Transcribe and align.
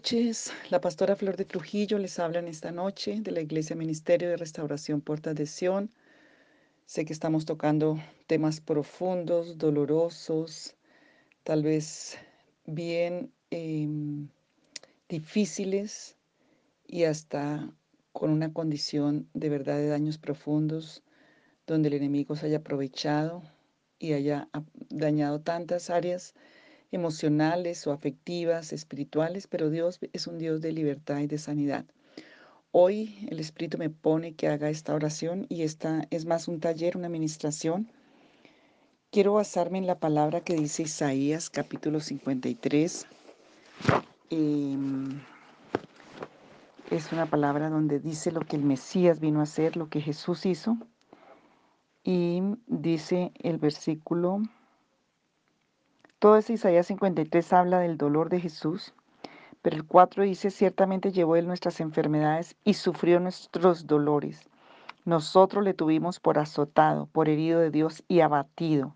Noches, 0.00 0.50
la 0.70 0.80
pastora 0.80 1.14
Flor 1.14 1.36
de 1.36 1.44
Trujillo 1.44 1.98
les 1.98 2.18
habla 2.18 2.38
en 2.38 2.48
esta 2.48 2.72
noche 2.72 3.20
de 3.20 3.32
la 3.32 3.42
Iglesia 3.42 3.76
Ministerio 3.76 4.30
de 4.30 4.38
Restauración 4.38 5.02
Puertas 5.02 5.34
de 5.34 5.44
Sion. 5.44 5.90
Sé 6.86 7.04
que 7.04 7.12
estamos 7.12 7.44
tocando 7.44 7.98
temas 8.26 8.62
profundos, 8.62 9.58
dolorosos, 9.58 10.74
tal 11.44 11.62
vez 11.62 12.16
bien 12.64 13.30
em, 13.50 14.28
difíciles 15.06 16.16
y 16.86 17.04
hasta 17.04 17.70
con 18.12 18.30
una 18.30 18.54
condición 18.54 19.28
de 19.34 19.50
verdad 19.50 19.76
de 19.76 19.88
daños 19.88 20.16
profundos, 20.16 21.02
donde 21.66 21.88
el 21.88 21.94
enemigo 21.94 22.36
se 22.36 22.46
haya 22.46 22.56
aprovechado 22.56 23.42
y 23.98 24.14
haya 24.14 24.48
dañado 24.88 25.42
tantas 25.42 25.90
áreas 25.90 26.34
emocionales 26.92 27.86
o 27.86 27.92
afectivas, 27.92 28.72
espirituales, 28.72 29.46
pero 29.46 29.70
Dios 29.70 29.98
es 30.12 30.26
un 30.26 30.38
Dios 30.38 30.60
de 30.60 30.72
libertad 30.72 31.20
y 31.20 31.26
de 31.26 31.38
sanidad. 31.38 31.84
Hoy 32.72 33.26
el 33.30 33.40
Espíritu 33.40 33.78
me 33.78 33.90
pone 33.90 34.34
que 34.34 34.48
haga 34.48 34.70
esta 34.70 34.94
oración 34.94 35.46
y 35.48 35.62
esta 35.62 36.06
es 36.10 36.24
más 36.24 36.46
un 36.46 36.60
taller, 36.60 36.96
una 36.96 37.08
administración. 37.08 37.90
Quiero 39.10 39.34
basarme 39.34 39.78
en 39.78 39.86
la 39.86 39.98
palabra 39.98 40.40
que 40.40 40.54
dice 40.54 40.84
Isaías 40.84 41.50
capítulo 41.50 41.98
53. 41.98 43.06
Em, 44.30 45.20
es 46.90 47.10
una 47.10 47.26
palabra 47.26 47.70
donde 47.70 47.98
dice 47.98 48.30
lo 48.30 48.40
que 48.40 48.54
el 48.54 48.62
Mesías 48.62 49.18
vino 49.18 49.40
a 49.40 49.44
hacer, 49.44 49.76
lo 49.76 49.88
que 49.88 50.00
Jesús 50.00 50.46
hizo. 50.46 50.76
Y 52.04 52.40
dice 52.66 53.32
el 53.40 53.58
versículo 53.58 54.42
todo 56.20 56.36
ese 56.36 56.52
Isaías 56.52 56.86
53 56.86 57.52
habla 57.54 57.78
del 57.80 57.96
dolor 57.96 58.28
de 58.28 58.40
Jesús, 58.40 58.92
pero 59.62 59.74
el 59.74 59.86
4 59.86 60.22
dice, 60.22 60.50
ciertamente 60.50 61.12
llevó 61.12 61.36
él 61.36 61.46
nuestras 61.46 61.80
enfermedades 61.80 62.56
y 62.62 62.74
sufrió 62.74 63.20
nuestros 63.20 63.86
dolores. 63.86 64.50
Nosotros 65.06 65.64
le 65.64 65.72
tuvimos 65.72 66.20
por 66.20 66.38
azotado, 66.38 67.06
por 67.06 67.30
herido 67.30 67.58
de 67.58 67.70
Dios 67.70 68.04
y 68.06 68.20
abatido. 68.20 68.94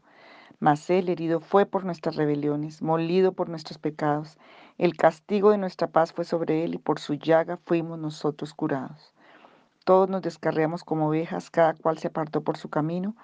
Mas 0.61 0.91
él 0.91 1.09
herido 1.09 1.41
fue 1.41 1.65
por 1.65 1.87
nuestras 1.87 2.17
rebeliones, 2.17 2.83
molido 2.83 3.33
por 3.33 3.49
nuestros 3.49 3.79
pecados. 3.79 4.37
El 4.77 4.95
castigo 4.95 5.51
de 5.51 5.59
nuestra 5.59 5.87
paz 5.87 6.13
fue 6.13 6.27
sobre 6.27 6.63
él 6.63 6.75
y 6.75 6.79
por 6.79 6.99
su 6.99 7.15
llaga 7.15 7.57
fuimos 7.65 7.99
nosotros 7.99 8.53
curados. 8.53 9.15
Todos 9.85 10.11
nos 10.11 10.21
descarriamos 10.21 10.85
como 10.85 11.09
ovejas, 11.09 11.51
cada 11.51 11.73
cual 11.73 11.97
se 11.97 12.09
apartó 12.09 12.43
por 12.43 12.59
su 12.59 12.69
camino 12.69 13.17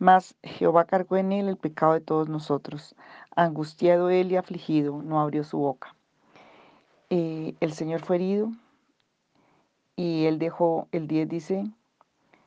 mas 0.00 0.34
Jehová 0.42 0.86
cargó 0.86 1.18
en 1.18 1.30
él 1.30 1.48
el 1.48 1.58
pecado 1.58 1.92
de 1.92 2.00
todos 2.00 2.28
nosotros. 2.28 2.96
Angustiado 3.36 4.08
él 4.08 4.32
y 4.32 4.36
afligido, 4.36 5.02
no 5.02 5.20
abrió 5.20 5.44
su 5.44 5.58
boca. 5.58 5.94
Eh, 7.10 7.54
el 7.60 7.72
Señor 7.74 8.00
fue 8.00 8.16
herido 8.16 8.50
y 9.96 10.24
él 10.24 10.38
dejó, 10.38 10.88
el 10.90 11.06
10 11.06 11.28
dice, 11.28 11.64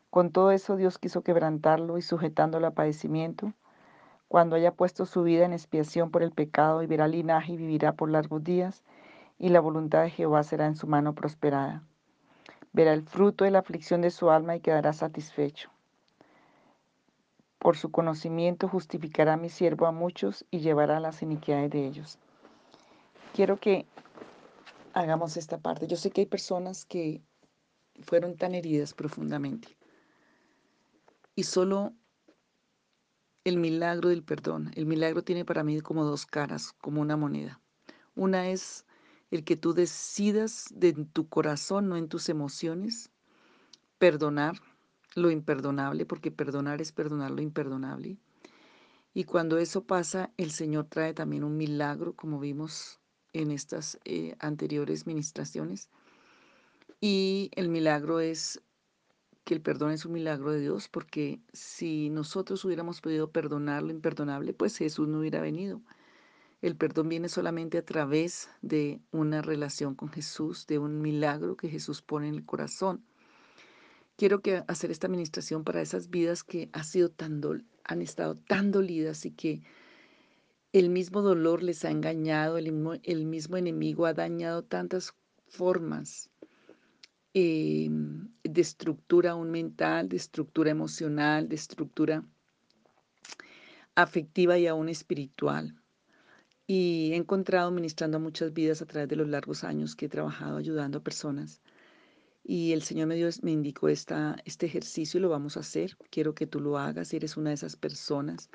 con 0.10 0.32
todo 0.32 0.50
eso 0.52 0.78
Dios 0.78 0.98
quiso 0.98 1.22
quebrantarlo 1.22 2.00
y 2.00 2.02
sujetándolo 2.02 2.66
a 2.66 2.72
padecimiento. 2.72 3.54
Cuando 4.28 4.56
haya 4.56 4.72
puesto 4.72 5.06
su 5.06 5.22
vida 5.22 5.46
en 5.46 5.54
expiación 5.54 6.10
por 6.10 6.24
el 6.24 6.32
pecado 6.32 6.82
y 6.82 6.88
verá 6.88 7.08
linaje 7.08 7.54
y 7.54 7.58
vivirá 7.58 7.94
por 7.94 8.10
largos 8.10 8.44
días, 8.44 8.84
y 9.38 9.50
la 9.50 9.60
voluntad 9.60 10.02
de 10.02 10.10
Jehová 10.10 10.42
será 10.42 10.66
en 10.66 10.76
su 10.76 10.88
mano 10.88 11.14
prosperada. 11.14 11.84
Verá 12.72 12.94
el 12.94 13.04
fruto 13.04 13.44
de 13.44 13.52
la 13.52 13.60
aflicción 13.60 14.02
de 14.02 14.10
su 14.10 14.32
alma 14.32 14.56
y 14.56 14.60
quedará 14.60 14.92
satisfecho. 14.94 15.73
Por 17.64 17.78
su 17.78 17.92
conocimiento 17.92 18.68
justificará 18.68 19.38
mi 19.38 19.50
siervo 19.50 19.86
a 19.86 19.94
muchos 19.94 20.44
y 20.52 20.60
llevará 20.60 21.00
las 21.00 21.22
iniquidades 21.22 21.72
de 21.72 21.88
ellos. 21.88 22.20
Quiero 23.34 23.58
que 23.58 23.88
hagamos 24.92 25.38
esta 25.38 25.58
parte. 25.58 25.88
Yo 25.88 25.96
sé 25.96 26.12
que 26.12 26.22
hay 26.22 26.28
personas 26.28 26.84
que 26.84 27.22
fueron 28.02 28.36
tan 28.36 28.54
heridas 28.54 28.94
profundamente. 28.94 29.78
Y 31.36 31.44
solo 31.44 31.94
el 33.46 33.56
milagro 33.56 34.10
del 34.10 34.24
perdón. 34.24 34.72
El 34.76 34.86
milagro 34.86 35.24
tiene 35.24 35.46
para 35.46 35.64
mí 35.64 35.80
como 35.80 36.04
dos 36.04 36.26
caras, 36.26 36.74
como 36.74 37.00
una 37.00 37.16
moneda. 37.16 37.62
Una 38.14 38.50
es 38.50 38.86
el 39.32 39.46
que 39.46 39.56
tú 39.56 39.74
decidas 39.74 40.68
de 40.76 40.92
tu 40.92 41.30
corazón, 41.30 41.88
no 41.88 41.96
en 41.96 42.10
tus 42.10 42.28
emociones, 42.28 43.10
perdonar 44.00 44.60
lo 45.16 45.32
imperdonable, 45.32 46.06
porque 46.06 46.32
perdonar 46.32 46.82
es 46.82 46.92
perdonar 46.92 47.32
lo 47.32 47.42
imperdonable. 47.42 48.18
Y 49.14 49.26
cuando 49.26 49.58
eso 49.58 49.84
pasa, 49.86 50.32
el 50.38 50.52
Señor 50.52 50.88
trae 50.90 51.14
también 51.14 51.44
un 51.44 51.56
milagro, 51.58 52.14
como 52.16 52.40
vimos 52.40 53.00
en 53.32 53.52
estas 53.52 54.00
eh, 54.06 54.36
anteriores 54.40 55.06
ministraciones. 55.06 55.90
Y 57.00 57.52
el 57.56 57.70
milagro 57.70 58.20
es 58.20 58.62
que 59.44 59.54
el 59.54 59.62
perdón 59.62 59.92
es 59.92 60.06
un 60.06 60.14
milagro 60.14 60.52
de 60.52 60.62
Dios, 60.62 60.88
porque 60.88 61.40
si 61.52 62.10
nosotros 62.10 62.64
hubiéramos 62.66 63.02
podido 63.02 63.32
perdonar 63.32 63.84
lo 63.84 63.92
imperdonable, 63.92 64.54
pues 64.54 64.78
Jesús 64.78 65.08
no 65.08 65.20
hubiera 65.20 65.42
venido. 65.42 65.82
El 66.62 66.78
perdón 66.78 67.10
viene 67.10 67.28
solamente 67.28 67.78
a 67.78 67.86
través 67.86 68.50
de 68.62 69.02
una 69.12 69.42
relación 69.42 69.96
con 69.96 70.10
Jesús, 70.10 70.66
de 70.66 70.80
un 70.80 71.02
milagro 71.02 71.58
que 71.58 71.68
Jesús 71.68 72.02
pone 72.02 72.30
en 72.30 72.36
el 72.36 72.46
corazón 72.46 73.04
quiero 74.24 74.42
que 74.42 74.64
hacer 74.70 74.90
esta 74.90 75.08
administración 75.08 75.66
para 75.66 75.82
esas 75.82 76.10
vidas 76.10 76.46
que 76.46 76.70
ha 76.72 76.86
sido 76.86 77.10
tan 77.10 77.42
han 77.84 78.02
estado 78.02 78.38
tan 78.38 78.72
dolidas 78.72 79.26
y 79.26 79.32
que 79.32 79.64
el 80.72 80.90
mismo 80.90 81.22
dolor 81.22 81.62
les 81.62 81.84
ha 81.84 81.92
engañado, 81.92 82.58
el 82.58 82.72
mismo, 82.72 82.94
el 83.04 83.26
mismo 83.26 83.58
enemigo 83.58 84.06
ha 84.06 84.14
dañado 84.14 84.64
tantas 84.64 85.14
formas 85.50 86.30
em, 87.34 88.30
de 88.46 88.62
estructura 88.62 89.32
aún 89.32 89.52
mental, 89.52 90.08
de 90.08 90.16
estructura 90.16 90.72
emocional, 90.72 91.50
de 91.50 91.56
estructura 91.56 92.24
afectiva 93.94 94.58
y 94.58 94.68
aún 94.68 94.88
espiritual. 94.88 95.76
Y 96.66 97.10
he 97.12 97.18
encontrado 97.18 97.72
ministrando 97.72 98.16
a 98.16 98.22
muchas 98.22 98.54
vidas 98.54 98.82
a 98.82 98.86
través 98.86 99.10
de 99.10 99.18
los 99.18 99.28
largos 99.28 99.66
años 99.66 99.98
que 99.98 100.06
he 100.06 100.10
trabajado 100.10 100.56
ayudando 100.56 101.00
a 101.00 101.04
personas 101.04 101.62
y 102.44 102.74
el 102.74 102.84
Señor 102.84 103.08
me, 103.08 103.16
dio, 103.16 103.30
me 103.42 103.52
indicó 103.52 103.88
esta, 103.88 104.36
este 104.46 104.66
ejercicio 104.66 105.18
y 105.18 105.22
lo 105.22 105.30
vamos 105.30 105.56
a 105.56 105.62
hacer. 105.62 105.98
Quiero 106.10 106.36
que 106.36 106.46
tú 106.46 106.60
lo 106.60 106.78
hagas 106.78 107.10
si 107.10 107.18
eres 107.18 107.38
una 107.38 107.50
de 107.52 107.56
esas 107.56 107.76
personas 107.76 108.50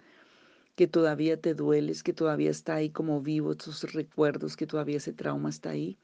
que 0.77 0.87
todavía 0.87 1.41
te 1.41 1.55
dueles, 1.55 2.03
que 2.03 2.13
todavía 2.13 2.51
está 2.51 2.77
ahí 2.77 2.91
como 2.91 3.21
vivo 3.23 3.57
tus 3.57 3.93
recuerdos, 3.93 4.57
que 4.57 4.67
todavía 4.67 4.99
ese 4.99 5.13
trauma 5.13 5.49
está 5.49 5.71
ahí. 5.71 5.99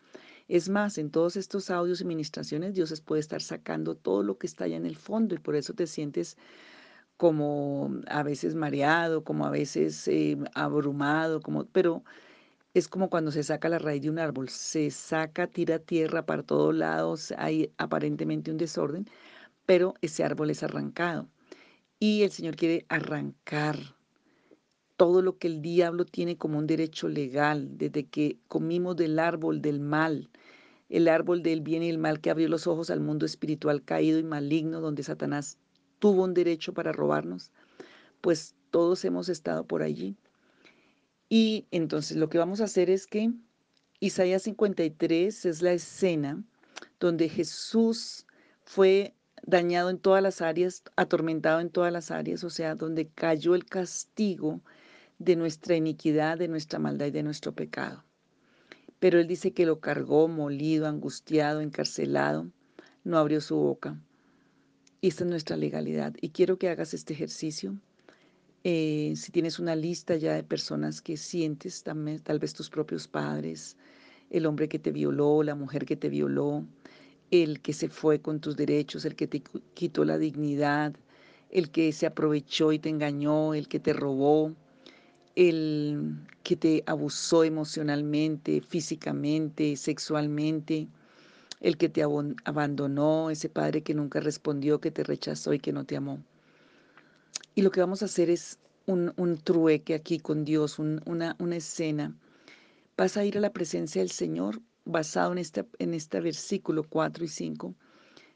Es 0.49 0.69
más, 0.69 0.99
en 0.99 1.11
todos 1.11 1.37
estos 1.37 1.71
audios 1.71 2.00
y 2.00 2.05
ministraciones 2.05 2.75
Dios 2.75 3.00
puede 3.00 3.21
estar 3.21 3.43
sacando 3.43 3.94
todo 3.94 4.23
lo 4.23 4.37
que 4.39 4.47
está 4.47 4.65
allá 4.65 4.77
en 4.77 4.87
el 4.87 4.97
fondo 4.97 5.34
y 5.34 5.39
por 5.39 5.55
eso 5.55 5.75
te 5.75 5.87
sientes 5.87 6.37
como 7.17 8.00
a 8.09 8.23
veces 8.23 8.55
mareado, 8.55 9.25
como 9.25 9.47
a 9.47 9.50
veces 9.50 10.09
eh, 10.09 10.37
abrumado, 10.55 11.41
como, 11.41 11.67
pero 11.67 12.03
es 12.75 12.89
como 12.89 13.09
cuando 13.09 13.31
se 13.31 13.45
saca 13.45 13.69
la 13.69 13.79
raíz 13.79 14.03
de 14.03 14.11
un 14.11 14.19
árbol, 14.19 14.49
se 14.49 14.91
saca, 14.91 15.47
tira 15.47 15.79
tierra 15.79 16.27
para 16.27 16.43
todos 16.43 16.75
lados, 16.75 17.33
hay 17.39 17.73
aparentemente 17.79 18.51
un 18.51 18.59
desorden, 18.59 19.07
pero 19.65 19.95
ese 20.03 20.25
árbol 20.25 20.51
es 20.51 20.65
arrancado. 20.65 21.29
Y 22.01 22.23
el 22.23 22.33
Señor 22.33 22.57
quiere 22.57 22.85
arrancar 22.89 23.79
todo 24.97 25.23
lo 25.23 25.39
que 25.39 25.47
el 25.47 25.62
diablo 25.62 26.05
tiene 26.05 26.37
como 26.37 26.59
un 26.59 26.67
derecho 26.67 27.09
legal, 27.09 27.79
desde 27.79 28.06
que 28.06 28.38
comimos 28.49 28.97
del 28.97 29.20
árbol 29.20 29.62
del 29.62 29.79
mal, 29.79 30.29
el 30.88 31.06
árbol 31.09 31.44
del 31.44 31.61
bien 31.61 31.85
y 31.85 31.91
el 31.91 31.99
mal 31.99 32.20
que 32.20 32.31
abrió 32.31 32.49
los 32.49 32.67
ojos 32.67 32.91
al 32.91 33.00
mundo 33.00 33.25
espiritual 33.25 33.85
caído 33.85 34.19
y 34.19 34.25
maligno, 34.25 34.81
donde 34.81 35.05
Satanás 35.05 35.59
tuvo 36.00 36.25
un 36.25 36.35
derecho 36.35 36.75
para 36.75 36.93
robarnos, 36.93 37.53
pues 38.20 38.56
todos 38.70 39.05
hemos 39.05 39.29
estado 39.29 39.65
por 39.65 39.82
allí. 39.82 40.17
Y 41.29 41.67
entonces 41.71 42.17
lo 42.17 42.29
que 42.29 42.38
vamos 42.38 42.61
a 42.61 42.65
hacer 42.65 42.91
es 42.91 43.06
que 43.06 43.32
Isaías 44.00 44.43
53 44.43 45.44
es 45.47 45.62
la 45.62 45.73
escena 45.73 46.43
donde 47.00 47.29
Jesús 47.29 48.26
fue 48.65 49.15
dañado 49.43 49.91
en 49.91 49.99
todas 49.99 50.23
las 50.23 50.41
áreas, 50.41 50.82
atormentado 50.97 51.61
en 51.61 51.71
todas 51.71 51.93
las 51.93 52.11
áreas, 52.11 52.44
o 52.44 52.50
sea, 52.50 52.75
donde 52.75 53.09
cayó 53.09 53.55
el 53.55 53.65
castigo 53.65 54.61
de 55.19 55.37
nuestra 55.37 55.76
iniquidad, 55.76 56.38
de 56.38 56.49
nuestra 56.49 56.79
maldad 56.79 57.06
y 57.06 57.11
de 57.11 57.23
nuestro 57.23 57.53
pecado. 57.53 58.05
Pero 58.99 59.20
él 59.20 59.27
dice 59.27 59.53
que 59.53 59.67
lo 59.67 59.81
cargó 59.81 60.29
molido, 60.29 60.87
angustiado, 60.87 61.61
encarcelado, 61.61 62.49
no 63.05 63.19
abrió 63.19 63.41
su 63.41 63.56
boca. 63.56 63.99
Y 65.00 65.09
esta 65.09 65.25
es 65.25 65.31
nuestra 65.31 65.56
legalidad. 65.56 66.15
Y 66.20 66.31
quiero 66.31 66.59
que 66.59 66.70
hagas 66.70 66.94
este 66.94 67.12
ejercicio 67.12 67.77
eh, 68.64 69.12
si 69.14 69.31
tienes 69.31 69.58
una 69.58 69.76
lista 69.76 70.16
ya 70.16 70.32
de 70.34 70.43
personas 70.43 71.02
que 71.02 71.19
sientes, 71.19 71.82
también, 71.82 72.20
tal 72.20 72.38
vez 72.38 72.55
tus 72.55 72.70
propios 72.70 73.06
padres, 73.06 73.76
el 74.31 74.46
hombre 74.46 74.69
que 74.70 74.78
te 74.78 74.90
violó, 74.90 75.43
la 75.43 75.55
mujer 75.55 75.84
que 75.84 75.96
te 75.96 76.08
violó, 76.08 76.64
el 77.31 77.61
que 77.61 77.75
se 77.75 77.90
fue 77.90 78.20
con 78.20 78.40
tus 78.40 78.56
derechos, 78.56 79.05
el 79.05 79.16
que 79.16 79.26
te 79.26 79.43
quitó 79.75 80.06
la 80.06 80.16
dignidad, 80.16 80.94
el 81.50 81.70
que 81.70 81.93
se 81.93 82.06
aprovechó 82.06 82.72
y 82.72 82.78
te 82.78 82.88
engañó, 82.88 83.52
el 83.52 83.69
que 83.69 83.81
te 83.81 83.93
robó, 83.93 84.55
el 85.37 86.17
que 86.43 86.56
te 86.56 86.82
abusó 86.87 87.44
emocionalmente, 87.44 88.62
físicamente, 88.62 89.76
sexualmente, 89.76 90.88
el 91.60 91.76
que 91.76 91.90
te 91.90 92.02
abandonó, 92.02 93.28
ese 93.31 93.50
padre 93.50 93.82
que 93.82 93.94
nunca 93.94 94.20
respondió, 94.20 94.81
que 94.81 94.90
te 94.90 95.05
rechazó 95.05 95.52
y 95.52 95.58
que 95.58 95.72
no 95.72 95.84
te 95.84 95.96
amó. 95.96 96.22
Y 97.55 97.62
lo 97.62 97.71
que 97.71 97.81
vamos 97.81 98.03
a 98.03 98.06
hacer 98.06 98.31
es 98.31 98.59
un, 98.87 99.39
trueque 99.43 99.95
aquí 99.95 100.19
con 100.19 100.45
Dios, 100.45 100.79
una, 100.79 101.37
una 101.39 101.56
escena. 101.56 102.17
Vas 102.97 103.17
a 103.17 103.25
ir 103.25 103.39
a 103.39 103.41
la 103.41 103.53
presencia 103.53 104.03
del 104.03 104.11
Señor 104.11 104.61
basado 104.85 105.33
en 105.33 105.39
este, 105.39 105.65
en 105.79 105.95
este 105.95 106.21
versículo 106.21 106.85
4 106.85 107.25
y 107.25 107.29
5. 107.29 107.75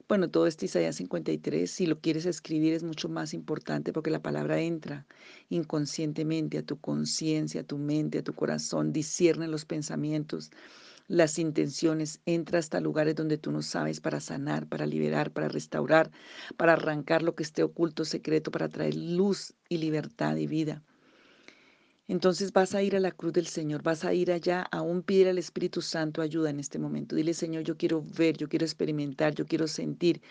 Bueno, 0.08 0.30
todo 0.30 0.46
este 0.46 0.64
Isaías 0.64 0.96
53, 0.96 1.70
si 1.70 1.86
lo 1.86 2.00
quieres 2.00 2.24
escribir 2.24 2.72
es 2.72 2.82
mucho 2.82 3.10
más 3.10 3.34
importante 3.34 3.92
porque 3.92 4.10
la 4.10 4.22
palabra 4.22 4.58
entra 4.58 5.06
inconscientemente 5.50 6.56
a 6.56 6.62
tu 6.62 6.80
conciencia, 6.80 7.60
a 7.60 7.64
tu 7.64 7.76
mente, 7.76 8.18
a 8.18 8.22
tu 8.22 8.32
corazón, 8.32 8.90
discierne 8.92 9.48
los 9.48 9.66
pensamientos, 9.66 10.50
las 11.08 11.38
intenciones, 11.38 12.20
entra 12.26 12.58
hasta 12.58 12.80
lugares 12.80 13.16
donde 13.16 13.38
tú 13.38 13.50
no 13.50 13.62
sabes 13.62 14.00
para 14.00 14.20
sanar, 14.20 14.66
para 14.66 14.86
liberar, 14.86 15.32
para 15.32 15.48
restaurar, 15.48 16.10
para 16.56 16.74
arrancar 16.74 17.22
lo 17.22 17.34
que 17.34 17.42
esté 17.42 17.62
oculto, 17.62 18.04
secreto, 18.04 18.50
para 18.50 18.68
traer 18.68 18.94
luz 18.94 19.54
y 19.68 19.78
libertad 19.78 20.36
y 20.36 20.46
vida. 20.46 20.84
Entonces 22.08 22.52
vas 22.52 22.74
a 22.74 22.82
ir 22.82 22.96
a 22.96 23.00
la 23.00 23.10
cruz 23.10 23.32
del 23.32 23.46
Señor, 23.46 23.82
vas 23.82 24.04
a 24.04 24.14
ir 24.14 24.32
allá, 24.32 24.62
aún 24.70 25.02
pide 25.02 25.30
al 25.30 25.38
Espíritu 25.38 25.82
Santo 25.82 26.22
ayuda 26.22 26.50
en 26.50 26.60
este 26.60 26.78
momento. 26.78 27.16
Dile, 27.16 27.34
Señor, 27.34 27.64
yo 27.64 27.76
quiero 27.76 28.02
ver, 28.02 28.36
yo 28.36 28.48
quiero 28.48 28.64
experimentar, 28.64 29.34
yo 29.34 29.46
quiero 29.46 29.66
sentir, 29.66 30.22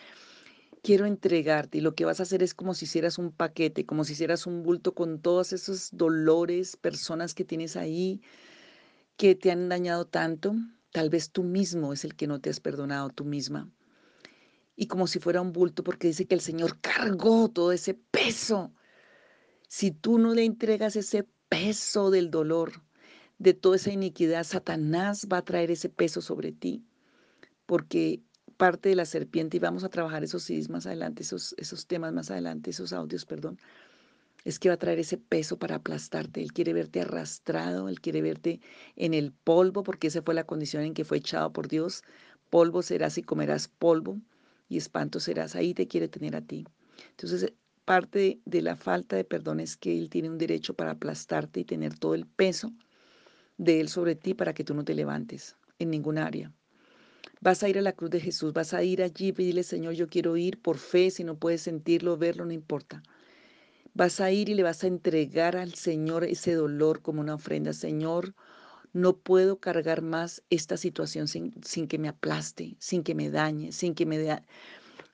quiero 0.81 1.06
entregarte. 1.06 1.77
Y 1.77 1.81
lo 1.81 1.94
que 1.94 2.06
vas 2.06 2.19
a 2.19 2.24
hacer 2.24 2.41
es 2.41 2.56
como 2.56 2.74
si 2.74 2.85
hicieras 2.85 3.19
un 3.19 3.31
paquete, 3.31 3.85
como 3.85 4.03
si 4.06 4.13
hicieras 4.13 4.47
un 4.47 4.63
bulto 4.63 4.94
con 4.95 5.19
todos 5.21 5.53
esos 5.53 5.89
dolores, 5.91 6.77
personas 6.77 7.35
que 7.35 7.45
tienes 7.45 7.75
ahí, 7.75 8.21
que 9.17 9.35
te 9.35 9.51
han 9.51 9.67
dañado 9.67 10.05
tanto. 10.05 10.55
Tal 10.91 11.09
vez 11.09 11.31
tú 11.31 11.43
mismo 11.43 11.91
es 11.91 12.05
el 12.05 12.15
que 12.15 12.27
no 12.27 12.39
te 12.39 12.49
has 12.49 12.59
perdonado, 12.59 13.09
tú 13.09 13.25
misma. 13.25 13.69
Y 14.75 14.87
como 14.87 15.07
si 15.07 15.19
fuera 15.19 15.41
un 15.41 15.51
bulto, 15.51 15.83
porque 15.83 16.07
dice 16.07 16.25
que 16.25 16.35
el 16.35 16.41
Señor 16.41 16.79
cargó 16.79 17.49
todo 17.49 17.71
ese 17.71 17.95
peso. 17.95 18.73
Si 19.67 19.91
tú 19.91 20.19
no 20.19 20.33
le 20.33 20.45
entregas 20.45 20.95
ese 20.95 21.27
peso 21.49 22.11
del 22.11 22.29
dolor, 22.29 22.83
de 23.39 23.53
toda 23.53 23.75
esa 23.75 23.91
iniquidad, 23.91 24.43
Satanás 24.43 25.27
va 25.31 25.37
a 25.37 25.45
traer 25.45 25.71
ese 25.71 25.89
peso 25.89 26.21
sobre 26.21 26.51
ti, 26.51 26.85
porque 27.65 28.21
parte 28.57 28.89
de 28.89 28.95
la 28.95 29.05
serpiente, 29.05 29.57
y 29.57 29.59
vamos 29.59 29.83
a 29.83 29.89
trabajar 29.89 30.23
esos 30.23 30.43
CDs 30.43 30.69
más 30.69 30.87
adelante, 30.87 31.21
esos, 31.21 31.53
esos 31.57 31.85
temas 31.85 32.13
más 32.13 32.31
adelante, 32.31 32.71
esos 32.71 32.93
audios, 32.93 33.25
perdón, 33.25 33.59
es 34.47 34.59
que 34.59 34.69
va 34.69 34.75
a 34.75 34.79
traer 34.79 34.97
ese 34.97 35.17
peso 35.17 35.59
para 35.59 35.75
aplastarte. 35.75 36.41
Él 36.41 36.53
quiere 36.53 36.71
verte 36.71 37.01
arrastrado, 37.01 37.89
él 37.89 37.99
quiere 37.99 38.21
verte 38.21 38.61
en 38.95 39.13
el 39.13 39.33
polvo, 39.33 39.83
porque 39.83 40.07
esa 40.07 40.21
fue 40.21 40.33
la 40.33 40.45
condición 40.45 40.83
en 40.83 40.94
que 40.94 41.03
fue 41.03 41.17
echado 41.17 41.51
por 41.51 41.67
Dios. 41.67 42.01
Polvo 42.49 42.81
serás 42.81 43.17
y 43.17 43.23
comerás 43.23 43.67
polvo, 43.67 44.21
y 44.69 44.77
espanto 44.77 45.19
serás. 45.19 45.57
Ahí 45.57 45.73
te 45.73 45.89
quiere 45.89 46.07
tener 46.07 46.33
a 46.33 46.41
ti. 46.41 46.65
Entonces, 47.09 47.51
parte 47.83 48.39
de 48.45 48.61
la 48.61 48.77
falta 48.77 49.17
de 49.17 49.25
perdón 49.25 49.59
es 49.59 49.75
que 49.75 49.97
Él 49.97 50.09
tiene 50.09 50.29
un 50.29 50.38
derecho 50.38 50.75
para 50.75 50.91
aplastarte 50.91 51.59
y 51.59 51.65
tener 51.65 52.00
todo 52.00 52.15
el 52.15 52.25
peso 52.25 52.71
de 53.57 53.81
Él 53.81 53.89
sobre 53.89 54.15
ti 54.15 54.33
para 54.33 54.53
que 54.53 54.63
tú 54.63 54.73
no 54.73 54.85
te 54.85 54.95
levantes 54.95 55.57
en 55.77 55.89
ningún 55.89 56.17
área. 56.17 56.53
Vas 57.41 57.63
a 57.63 57.67
ir 57.67 57.77
a 57.77 57.81
la 57.81 57.91
cruz 57.91 58.11
de 58.11 58.21
Jesús, 58.21 58.53
vas 58.53 58.73
a 58.73 58.81
ir 58.81 59.03
allí 59.03 59.27
y 59.27 59.31
dile, 59.33 59.63
Señor, 59.63 59.95
yo 59.95 60.07
quiero 60.07 60.38
ir 60.38 60.61
por 60.61 60.77
fe, 60.77 61.11
si 61.11 61.25
no 61.25 61.38
puedes 61.38 61.63
sentirlo, 61.63 62.15
verlo, 62.15 62.45
no 62.45 62.53
importa. 62.53 63.03
Vas 63.97 64.21
a 64.21 64.29
ir 64.29 64.47
y 64.47 64.53
le 64.53 64.61
vas 64.61 64.83
a 64.83 64.88
entregar 64.88 65.57
al 65.57 65.73
Señor 65.73 66.23
ese 66.23 66.53
dolor 66.53 67.01
como 67.01 67.19
una 67.19 67.33
ofrenda. 67.33 67.73
Señor, 67.73 68.35
no 68.94 69.17
puedo 69.17 69.59
cargar 69.59 70.03
más 70.03 70.44
esta 70.51 70.77
situación 70.77 71.27
sin, 71.27 71.55
sin 71.63 71.88
que 71.88 71.97
me 71.97 72.07
aplaste, 72.07 72.75
sin 72.77 73.01
que 73.01 73.15
me 73.15 73.31
dañe, 73.31 73.71
sin 73.71 73.95
que 73.95 74.05
me, 74.05 74.44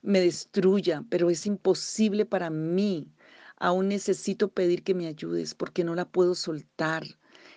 me 0.02 0.20
destruya, 0.20 1.02
pero 1.08 1.30
es 1.30 1.46
imposible 1.46 2.26
para 2.26 2.50
mí. 2.50 3.10
Aún 3.56 3.88
necesito 3.88 4.52
pedir 4.52 4.84
que 4.84 4.92
me 4.92 5.06
ayudes 5.06 5.54
porque 5.54 5.82
no 5.82 5.94
la 5.94 6.04
puedo 6.04 6.34
soltar. 6.34 7.04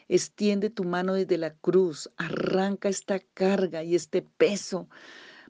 Extiende 0.08 0.70
tu 0.70 0.86
mano 0.86 1.14
desde 1.14 1.38
la 1.38 1.54
cruz, 1.56 2.10
arranca 2.16 2.88
esta 2.88 3.20
carga 3.20 3.84
y 3.84 3.96
este 3.96 4.22
peso, 4.22 4.88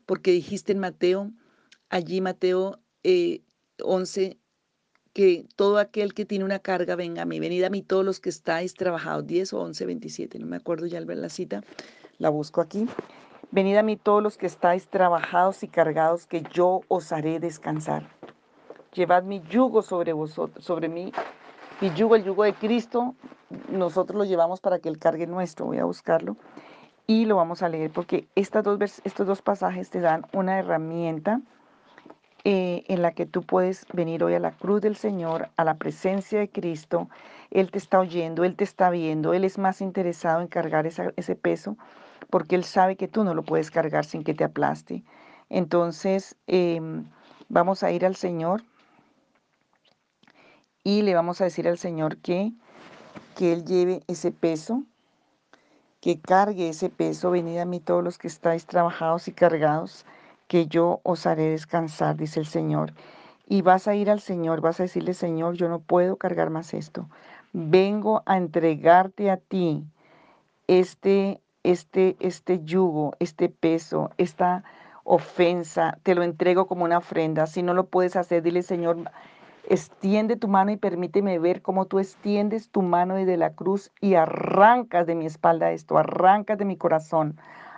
porque 0.08 0.32
dijiste 0.32 0.72
en 0.72 0.80
Mateo, 0.80 1.32
allí 1.90 2.20
Mateo 2.20 2.82
11, 3.84 4.24
eh, 4.24 4.38
que 5.18 5.48
todo 5.56 5.80
aquel 5.80 6.14
que 6.14 6.26
tiene 6.26 6.46
una 6.46 6.60
carga 6.60 6.96
venga 6.96 7.24
a 7.24 7.26
mí, 7.26 7.40
venid 7.40 7.64
a 7.64 7.72
mí 7.72 7.82
todos 7.82 8.06
los 8.06 8.20
que 8.20 8.30
estáis 8.30 8.76
trabajados, 8.76 9.26
10 9.26 9.52
o 9.54 9.62
11, 9.62 9.88
27, 9.88 10.38
no 10.38 10.46
me 10.46 10.58
acuerdo 10.58 10.86
ya 10.86 11.00
al 11.00 11.08
ver 11.08 11.18
la 11.18 11.30
cita, 11.30 11.64
la 12.20 12.30
busco 12.30 12.62
aquí. 12.62 12.86
Venid 13.50 13.78
a 13.78 13.82
mí 13.82 13.98
todos 13.98 14.22
los 14.22 14.38
que 14.38 14.46
estáis 14.46 14.88
trabajados 14.90 15.64
y 15.64 15.70
cargados, 15.70 16.28
que 16.28 16.44
yo 16.54 16.82
os 16.88 17.12
haré 17.12 17.40
descansar. 17.40 18.08
Llevad 18.94 19.24
mi 19.24 19.42
yugo 19.50 19.82
sobre 19.82 20.14
vosotros, 20.14 20.64
sobre 20.64 20.88
mí. 20.88 21.12
Mi 21.82 21.92
yugo, 21.96 22.16
el 22.16 22.24
yugo 22.24 22.44
de 22.44 22.54
Cristo, 22.54 23.16
nosotros 23.72 24.20
lo 24.20 24.24
llevamos 24.24 24.62
para 24.62 24.78
que 24.78 24.88
Él 24.88 25.00
cargue 25.00 25.26
nuestro. 25.26 25.66
Voy 25.66 25.80
a 25.80 25.86
buscarlo 25.86 26.38
y 27.08 27.26
lo 27.26 27.38
vamos 27.38 27.64
a 27.64 27.70
leer 27.70 27.90
porque 27.90 28.28
estas 28.36 28.64
dos, 28.64 28.80
estos 29.04 29.26
dos 29.26 29.42
pasajes 29.42 29.90
te 29.90 30.00
dan 30.00 30.28
una 30.32 30.60
herramienta 30.60 31.42
eh, 32.50 32.86
en 32.88 33.02
la 33.02 33.12
que 33.12 33.26
tú 33.26 33.44
puedes 33.44 33.86
venir 33.92 34.24
hoy 34.24 34.34
a 34.34 34.40
la 34.40 34.54
cruz 34.54 34.80
del 34.80 34.96
Señor, 34.96 35.50
a 35.58 35.66
la 35.66 35.76
presencia 35.76 36.40
de 36.40 36.48
Cristo. 36.48 37.10
Él 37.52 37.72
te 37.72 37.78
está 37.78 38.00
oyendo, 38.00 38.46
Él 38.46 38.56
te 38.56 38.64
está 38.64 38.90
viendo, 38.90 39.34
Él 39.34 39.44
es 39.44 39.58
más 39.58 39.82
interesado 39.82 40.40
en 40.40 40.48
cargar 40.48 40.88
ese 40.88 41.36
peso 41.36 41.76
porque 42.30 42.56
Él 42.56 42.64
sabe 42.64 42.96
que 42.96 43.10
tú 43.10 43.26
no 43.26 43.34
lo 43.34 43.44
puedes 43.44 43.70
cargar 43.70 44.06
sin 44.06 44.24
que 44.24 44.34
te 44.34 44.46
aplaste. 44.46 45.04
Entonces, 45.50 46.38
em, 46.48 47.04
vamos 47.50 47.84
a 47.84 47.92
ir 47.92 48.06
al 48.06 48.16
Señor 48.16 48.64
y 50.86 51.02
le 51.02 51.16
vamos 51.16 51.42
a 51.42 51.44
decir 51.44 51.68
al 51.68 51.78
Señor 51.78 52.16
que, 52.16 52.54
que 53.36 53.52
Él 53.52 53.66
lleve 53.66 54.04
ese 54.08 54.32
peso, 54.32 54.84
que 56.00 56.22
cargue 56.22 56.70
ese 56.70 56.90
peso. 56.90 57.30
Venid 57.30 57.58
a 57.58 57.66
mí 57.66 57.82
todos 57.82 58.06
los 58.06 58.18
que 58.18 58.30
estáis 58.30 58.66
trabajados 58.66 59.28
y 59.28 59.34
cargados, 59.34 60.06
que 60.48 60.68
yo 60.68 61.02
os 61.04 61.26
haré 61.26 61.50
descansar, 61.50 62.16
dice 62.16 62.40
el 62.40 62.46
Señor. 62.46 62.94
Y 63.48 63.62
vas 63.62 63.88
a 63.88 63.96
ir 63.96 64.10
al 64.10 64.20
Señor, 64.20 64.62
vas 64.62 64.80
a 64.80 64.84
decirle, 64.84 65.14
Señor, 65.14 65.56
yo 65.56 65.70
no 65.70 65.80
puedo 65.80 66.18
cargar 66.18 66.50
más 66.50 66.74
esto. 66.74 67.08
Vengo 67.54 68.24
a 68.26 68.38
entregarte 68.38 69.32
a 69.32 69.38
ti 69.38 69.86
este 70.68 71.42
este, 71.68 72.16
este 72.22 72.64
yugo, 72.64 73.14
este 73.20 73.50
peso, 73.50 74.12
esta 74.18 74.64
ofensa, 75.04 75.98
te 76.04 76.16
lo 76.16 76.24
entrego 76.24 76.66
como 76.66 76.86
una 76.86 77.00
ofrenda. 77.00 77.46
Si 77.46 77.62
no 77.62 77.74
lo 77.74 77.88
puedes 77.88 78.16
hacer, 78.16 78.42
dile, 78.42 78.64
Señor, 78.64 79.12
extiende 79.68 80.38
tu 80.38 80.48
mano 80.48 80.72
y 80.72 80.78
permíteme 80.78 81.40
ver 81.40 81.62
cómo 81.62 81.86
tú 81.86 82.00
extiendes 82.00 82.70
tu 82.70 82.82
mano 82.84 83.16
desde 83.16 83.36
la 83.36 83.52
cruz 83.52 83.92
y 84.00 84.16
arrancas 84.16 85.06
de 85.08 85.16
mi 85.16 85.26
espalda 85.26 85.74
esto, 85.74 85.98
arrancas 85.98 86.58
de 86.58 86.64
mi 86.64 86.78
corazón, 86.78 87.38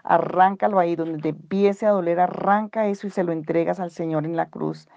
arráncalo 0.10 0.80
ahí 0.80 0.96
donde 0.96 1.20
te 1.20 1.30
empiece 1.30 1.86
a 1.86 1.92
doler, 1.92 2.20
arranca 2.20 2.88
eso 2.88 3.06
y 3.06 3.12
se 3.12 3.24
lo 3.24 3.32
entregas 3.32 3.80
al 3.80 3.92
Señor 3.92 4.26
en 4.26 4.36
la 4.36 4.48
cruz. 4.48 4.88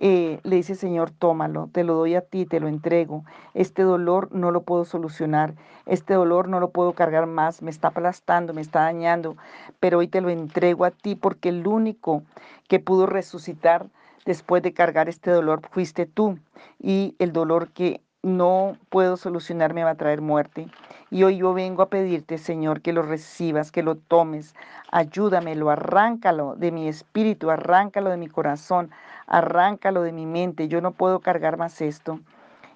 Eh, 0.00 0.40
le 0.44 0.56
dice, 0.56 0.74
Señor, 0.74 1.10
tómalo, 1.10 1.68
te 1.72 1.84
lo 1.84 1.94
doy 1.94 2.14
a 2.14 2.22
ti, 2.22 2.46
te 2.46 2.58
lo 2.58 2.66
entrego. 2.66 3.22
Este 3.52 3.82
dolor 3.82 4.30
no 4.32 4.50
lo 4.50 4.62
puedo 4.62 4.86
solucionar, 4.86 5.54
este 5.84 6.14
dolor 6.14 6.48
no 6.48 6.58
lo 6.58 6.70
puedo 6.70 6.94
cargar 6.94 7.26
más, 7.26 7.60
me 7.60 7.70
está 7.70 7.88
aplastando, 7.88 8.54
me 8.54 8.62
está 8.62 8.80
dañando, 8.80 9.36
pero 9.78 9.98
hoy 9.98 10.08
te 10.08 10.22
lo 10.22 10.30
entrego 10.30 10.86
a 10.86 10.90
ti 10.90 11.16
porque 11.16 11.50
el 11.50 11.66
único 11.66 12.22
que 12.66 12.80
pudo 12.80 13.04
resucitar 13.04 13.86
después 14.24 14.62
de 14.62 14.72
cargar 14.72 15.10
este 15.10 15.30
dolor 15.30 15.60
fuiste 15.70 16.06
tú 16.06 16.38
y 16.78 17.14
el 17.18 17.32
dolor 17.32 17.68
que 17.72 18.00
no 18.26 18.76
puedo 18.90 19.16
solucionar 19.16 19.72
me 19.72 19.84
va 19.84 19.90
a 19.90 19.94
traer 19.94 20.20
muerte. 20.20 20.66
Y 21.10 21.22
hoy 21.22 21.36
yo 21.38 21.54
vengo 21.54 21.82
a 21.82 21.88
pedirte, 21.88 22.38
Señor, 22.38 22.80
que 22.80 22.92
lo 22.92 23.02
recibas, 23.02 23.70
que 23.70 23.84
lo 23.84 23.94
tomes. 23.94 24.56
Ayúdamelo, 24.90 25.70
arráncalo 25.70 26.56
de 26.56 26.72
mi 26.72 26.88
espíritu, 26.88 27.50
arráncalo 27.50 28.10
de 28.10 28.16
mi 28.16 28.26
corazón, 28.26 28.90
arráncalo 29.28 30.02
de 30.02 30.10
mi 30.10 30.26
mente. 30.26 30.66
Yo 30.66 30.80
no 30.80 30.90
puedo 30.90 31.20
cargar 31.20 31.56
más 31.56 31.80
esto. 31.80 32.18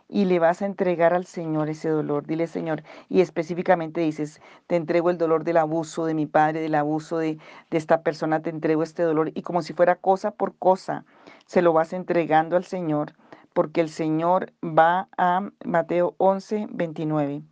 Y 0.09 0.27
le 0.27 0.39
vas 0.39 0.63
a 0.63 0.67
entregar 0.67 1.15
al 1.15 1.27
Señor 1.27 1.69
ese 1.69 1.89
dolor. 1.89 2.27
Dile, 2.27 2.47
Señor, 2.47 2.85
y 3.09 3.21
específicamente 3.21 4.01
dices, 4.01 4.41
te 4.69 4.77
entrego 4.77 5.11
el 5.11 5.19
dolor 5.19 5.43
del 5.43 5.57
abuso 5.57 6.05
de 6.05 6.15
mi 6.15 6.27
padre, 6.27 6.61
del 6.61 6.77
abuso 6.77 7.19
de, 7.19 7.39
de 7.71 7.79
esta 7.79 8.03
persona, 8.03 8.41
te 8.41 8.51
entrego 8.51 8.85
este 8.85 9.03
dolor. 9.03 9.33
Y 9.35 9.43
como 9.43 9.63
si 9.63 9.73
fuera 9.73 9.97
cosa 9.97 10.31
por 10.31 10.55
cosa, 10.55 11.05
se 11.47 11.61
lo 11.61 11.73
vas 11.73 11.93
entregando 11.93 12.57
al 12.57 12.65
Señor 12.65 13.15
porque 13.53 13.81
el 13.81 13.89
Señor 13.89 14.53
va 14.63 15.09
a 15.17 15.51
Mateo 15.65 16.15
11, 16.19 16.69
29. 16.71 17.43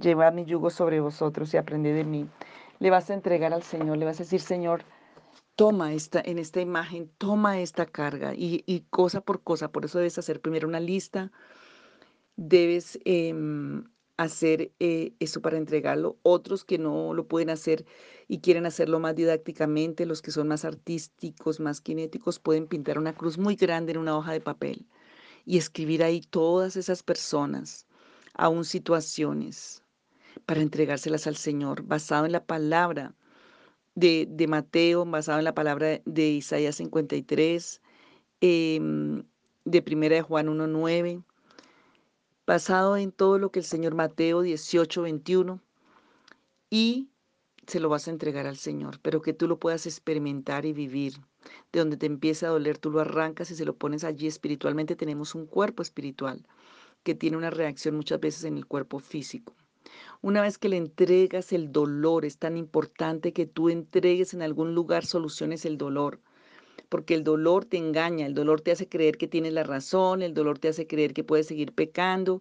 Llevad 0.00 0.32
mi 0.32 0.44
yugo 0.44 0.70
sobre 0.70 1.00
vosotros 1.00 1.52
y 1.54 1.56
aprended 1.56 1.94
de 1.94 2.04
mí. 2.04 2.28
Le 2.78 2.90
vas 2.90 3.10
a 3.10 3.14
entregar 3.14 3.52
al 3.52 3.62
Señor, 3.62 3.98
le 3.98 4.04
vas 4.04 4.20
a 4.20 4.24
decir, 4.24 4.40
Señor, 4.40 4.84
toma 5.56 5.92
esta, 5.92 6.20
en 6.24 6.38
esta 6.38 6.60
imagen, 6.60 7.10
toma 7.18 7.60
esta 7.60 7.86
carga 7.86 8.32
y, 8.34 8.86
cosa 8.90 9.20
por 9.20 9.42
cosa. 9.42 9.70
Por 9.70 9.84
eso 9.84 9.98
debes 9.98 10.18
hacer 10.18 10.40
primero 10.40 10.68
una 10.68 10.80
lista, 10.80 11.30
debes 12.36 12.98
em, 13.04 13.84
hacer 14.16 14.72
eh, 14.80 15.14
eso 15.20 15.40
para 15.42 15.56
entregarlo, 15.56 16.18
otros 16.22 16.64
que 16.64 16.78
no 16.78 17.14
lo 17.14 17.26
pueden 17.28 17.50
hacer 17.50 17.84
y 18.28 18.40
quieren 18.40 18.66
hacerlo 18.66 19.00
más 19.00 19.14
didácticamente, 19.14 20.06
los 20.06 20.22
que 20.22 20.30
son 20.30 20.48
más 20.48 20.64
artísticos, 20.64 21.60
más 21.60 21.80
kinéticos, 21.80 22.38
pueden 22.40 22.66
pintar 22.66 22.98
una 22.98 23.14
cruz 23.14 23.38
muy 23.38 23.56
grande 23.56 23.92
en 23.92 23.98
una 23.98 24.16
hoja 24.16 24.32
de 24.32 24.40
papel 24.40 24.86
y 25.46 25.58
escribir 25.58 26.02
ahí 26.02 26.20
todas 26.20 26.76
esas 26.76 27.02
personas, 27.02 27.86
aún 28.34 28.64
situaciones, 28.64 29.82
para 30.46 30.62
entregárselas 30.62 31.26
al 31.26 31.36
Señor, 31.36 31.82
basado 31.82 32.26
en 32.26 32.32
la 32.32 32.44
palabra 32.44 33.14
de, 33.94 34.26
de 34.28 34.46
Mateo, 34.46 35.04
basado 35.04 35.38
en 35.38 35.44
la 35.44 35.54
palabra 35.54 36.00
de 36.04 36.28
Isaías 36.28 36.76
53, 36.76 37.80
em, 38.40 39.24
de 39.64 39.82
Primera 39.82 40.16
de 40.16 40.22
Juan 40.22 40.48
1.9, 40.48 41.22
basado 42.46 42.96
en 42.96 43.12
todo 43.12 43.38
lo 43.38 43.50
que 43.50 43.60
el 43.60 43.64
Señor 43.64 43.94
Mateo 43.94 44.42
18, 44.42 45.02
21, 45.02 45.60
y 46.70 47.08
se 47.66 47.80
lo 47.80 47.88
vas 47.88 48.08
a 48.08 48.10
entregar 48.10 48.46
al 48.46 48.56
Señor, 48.56 48.98
pero 49.00 49.22
que 49.22 49.32
tú 49.32 49.48
lo 49.48 49.58
puedas 49.58 49.86
experimentar 49.86 50.66
y 50.66 50.72
vivir. 50.72 51.14
De 51.72 51.80
donde 51.80 51.96
te 51.96 52.06
empieza 52.06 52.46
a 52.46 52.50
doler, 52.50 52.78
tú 52.78 52.90
lo 52.90 53.00
arrancas 53.00 53.50
y 53.50 53.56
se 53.56 53.64
lo 53.64 53.74
pones 53.74 54.04
allí 54.04 54.26
espiritualmente. 54.26 54.96
Tenemos 54.96 55.34
un 55.34 55.46
cuerpo 55.46 55.82
espiritual 55.82 56.46
que 57.02 57.14
tiene 57.14 57.36
una 57.36 57.50
reacción 57.50 57.96
muchas 57.96 58.20
veces 58.20 58.44
en 58.44 58.56
el 58.56 58.66
cuerpo 58.66 58.98
físico. 58.98 59.54
Una 60.22 60.42
vez 60.42 60.58
que 60.58 60.68
le 60.68 60.76
entregas 60.76 61.52
el 61.52 61.70
dolor, 61.70 62.24
es 62.24 62.38
tan 62.38 62.56
importante 62.56 63.32
que 63.32 63.46
tú 63.46 63.68
entregues 63.68 64.32
en 64.34 64.42
algún 64.42 64.74
lugar 64.74 65.04
soluciones 65.04 65.64
el 65.64 65.76
dolor 65.76 66.20
porque 66.88 67.14
el 67.14 67.24
dolor 67.24 67.64
te 67.64 67.76
engaña, 67.76 68.24
el 68.24 68.34
dolor 68.34 68.60
te 68.60 68.70
hace 68.70 68.88
creer 68.88 69.18
que 69.18 69.26
tienes 69.26 69.52
la 69.52 69.64
razón, 69.64 70.22
el 70.22 70.32
dolor 70.32 70.60
te 70.60 70.68
hace 70.68 70.86
creer 70.86 71.12
que 71.12 71.24
puedes 71.24 71.46
seguir 71.46 71.72
pecando, 71.72 72.40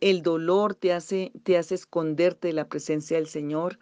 el 0.00 0.22
dolor 0.22 0.74
te 0.74 0.92
hace, 0.92 1.32
te 1.42 1.58
hace 1.58 1.74
esconderte 1.74 2.48
de 2.48 2.54
la 2.54 2.68
presencia 2.68 3.16
del 3.16 3.26
Señor, 3.26 3.78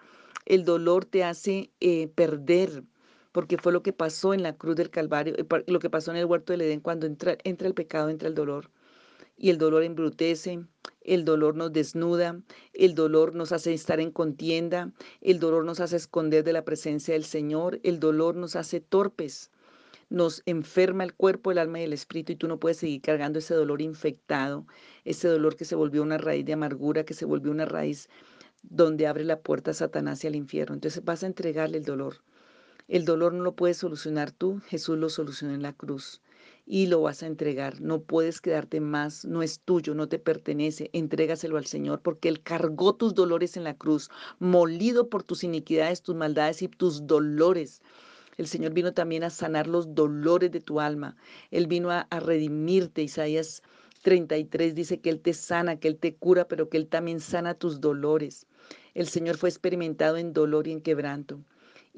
el 0.47 0.65
dolor 0.65 1.05
te 1.05 1.25
hace 1.25 1.71
eh, 1.81 2.09
perder, 2.15 2.85
porque 3.38 3.57
fue 3.57 3.73
lo 3.73 3.85
que 3.85 3.92
pasó 3.92 4.35
en 4.35 4.42
la 4.42 4.57
cruz 4.57 4.75
del 4.75 4.90
Calvario, 4.90 5.33
eh, 5.38 5.47
lo 5.68 5.78
que 5.78 5.88
pasó 5.88 6.11
en 6.11 6.16
el 6.16 6.25
huerto 6.25 6.52
del 6.52 6.62
Edén, 6.62 6.80
cuando 6.80 7.07
entra, 7.07 7.38
entra 7.45 7.68
el 7.68 7.75
pecado, 7.75 8.09
entra 8.09 8.26
el 8.26 8.35
dolor. 8.35 8.68
Y 9.37 9.50
el 9.50 9.59
dolor 9.59 9.85
embrutece, 9.85 10.64
el 11.02 11.25
dolor 11.25 11.54
nos 11.54 11.73
desnuda, 11.73 12.40
el 12.73 12.97
dolor 12.97 13.37
nos 13.37 13.52
hace 13.52 13.73
estar 13.73 14.00
en 14.00 14.11
contienda, 14.11 14.90
el 15.21 15.38
dolor 15.38 15.64
nos 15.64 15.78
hace 15.78 15.95
esconder 15.95 16.42
de 16.42 16.52
la 16.52 16.64
presencia 16.64 17.14
del 17.14 17.23
Señor, 17.23 17.78
el 17.85 18.00
dolor 18.00 18.35
nos 18.35 18.57
hace 18.57 18.80
torpes 18.80 19.52
nos 20.11 20.42
enferma 20.45 21.04
el 21.04 21.14
cuerpo, 21.14 21.52
el 21.52 21.59
alma 21.59 21.78
y 21.78 21.85
el 21.85 21.92
espíritu 21.92 22.33
y 22.33 22.37
tú 22.37 22.49
no 22.49 22.59
puedes 22.59 22.78
seguir 22.78 23.02
cargando 23.02 23.38
ese 23.38 23.54
dolor 23.54 23.80
infectado, 23.80 24.66
ese 25.04 25.28
dolor 25.28 25.54
que 25.54 25.64
se 25.64 25.76
volvió 25.76 26.02
una 26.02 26.18
raíz 26.18 26.45
de 26.45 26.54
amargura, 26.54 27.04
que 27.04 27.14
se 27.14 27.25
volvió 27.25 27.52
una 27.52 27.66
raíz 27.66 28.09
donde 28.62 29.07
abre 29.07 29.23
la 29.23 29.38
puerta 29.38 29.71
a 29.71 29.75
Satanás 29.75 30.25
y 30.25 30.26
al 30.26 30.35
infierno. 30.35 30.75
Entonces 30.75 31.04
vas 31.04 31.23
a 31.23 31.26
entregarle 31.26 31.78
el 31.78 31.85
dolor. 31.85 32.16
El 32.88 33.04
dolor 33.04 33.35
no 33.35 33.42
lo 33.42 33.54
puedes 33.54 33.76
solucionar 33.76 34.30
tú, 34.30 34.62
Jesús 34.66 34.97
lo 34.97 35.11
solucionó 35.11 35.52
en 35.52 35.61
la 35.61 35.75
cruz 35.75 36.23
y 36.64 36.87
lo 36.87 37.02
vas 37.02 37.23
a 37.23 37.26
entregar. 37.26 37.83
No 37.83 38.00
puedes 38.00 38.40
quedarte 38.40 38.80
más, 38.80 39.26
no 39.26 39.42
es 39.42 39.61
tuyo, 39.61 39.95
no 39.95 40.09
te 40.09 40.18
pertenece. 40.18 40.88
Entrégaselo 40.95 41.59
al 41.59 41.66
Señor 41.66 42.00
porque 42.00 42.30
Él 42.30 42.42
cargó 42.42 42.95
tus 42.95 43.14
dolores 43.14 43.59
en 43.59 43.64
la 43.64 43.76
cruz, 43.76 44.09
molido 44.38 45.11
por 45.11 45.23
tus 45.23 45.45
iniquidades, 45.45 46.00
tus 46.00 46.14
maldades 46.14 46.62
y 46.62 46.68
tus 46.68 47.07
dolores. 47.07 47.83
El 48.38 48.47
Señor 48.47 48.73
vino 48.73 48.95
también 48.95 49.23
a 49.23 49.28
sanar 49.28 49.66
los 49.66 49.95
dolores 49.95 50.50
de 50.50 50.61
tu 50.61 50.80
alma. 50.80 51.14
Él 51.50 51.66
vino 51.66 51.90
a, 51.90 52.07
redimirte. 52.09 53.02
Isaías 53.02 53.62
33 54.00 54.75
dice 54.75 54.99
que 55.00 55.11
Él 55.11 55.21
te 55.21 55.35
sana, 55.35 55.78
que 55.78 55.88
Él 55.88 55.99
te 55.99 56.14
cura, 56.14 56.49
pero 56.49 56.71
que 56.71 56.78
Él 56.78 56.87
también 56.87 57.21
sana 57.21 57.52
tus 57.52 57.83
dolores. 57.83 58.47
El 58.95 59.09
Señor 59.09 59.37
fue 59.37 59.50
experimentado 59.50 60.16
en 60.16 60.33
dolor 60.33 60.66
y 60.68 60.73
en 60.73 60.80
quebranto 60.80 61.40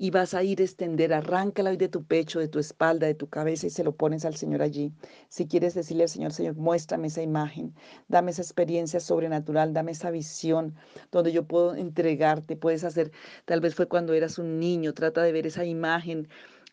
y 0.02 0.10
vas 0.10 0.32
a 0.32 0.42
ir 0.42 0.62
a 0.62 0.64
extender, 0.64 1.12
arráncala 1.12 1.68
hoy 1.68 1.76
de 1.76 1.90
tu 1.90 2.02
pecho, 2.04 2.40
de 2.40 2.48
tu 2.48 2.58
espalda, 2.58 3.06
de 3.06 3.14
tu 3.14 3.28
cabeza 3.28 3.66
y 3.66 3.70
se 3.70 3.84
lo 3.84 3.94
pones 3.94 4.24
al 4.24 4.34
Señor 4.34 4.62
allí. 4.62 4.94
Si 5.28 5.46
quieres 5.46 5.74
decirle 5.74 6.04
al 6.04 6.08
Señor, 6.08 6.32
Señor, 6.32 6.56
muéstrame 6.56 7.08
esa 7.08 7.20
imagen, 7.20 7.74
dame 8.08 8.30
esa 8.30 8.40
experiencia 8.40 8.98
sobrenatural, 8.98 9.74
dame 9.74 9.92
esa 9.92 10.10
visión 10.10 10.74
donde 11.12 11.32
yo 11.32 11.46
puedo 11.46 11.74
entregarte, 11.74 12.56
puedes 12.56 12.82
hacer, 12.82 13.12
tal 13.44 13.60
vez 13.60 13.74
fue 13.74 13.88
cuando 13.88 14.14
eras 14.14 14.38
un 14.38 14.58
niño, 14.58 14.94
trata 14.94 15.22
de 15.22 15.32
ver 15.32 15.46
esa 15.46 15.66
imagen 15.66 16.28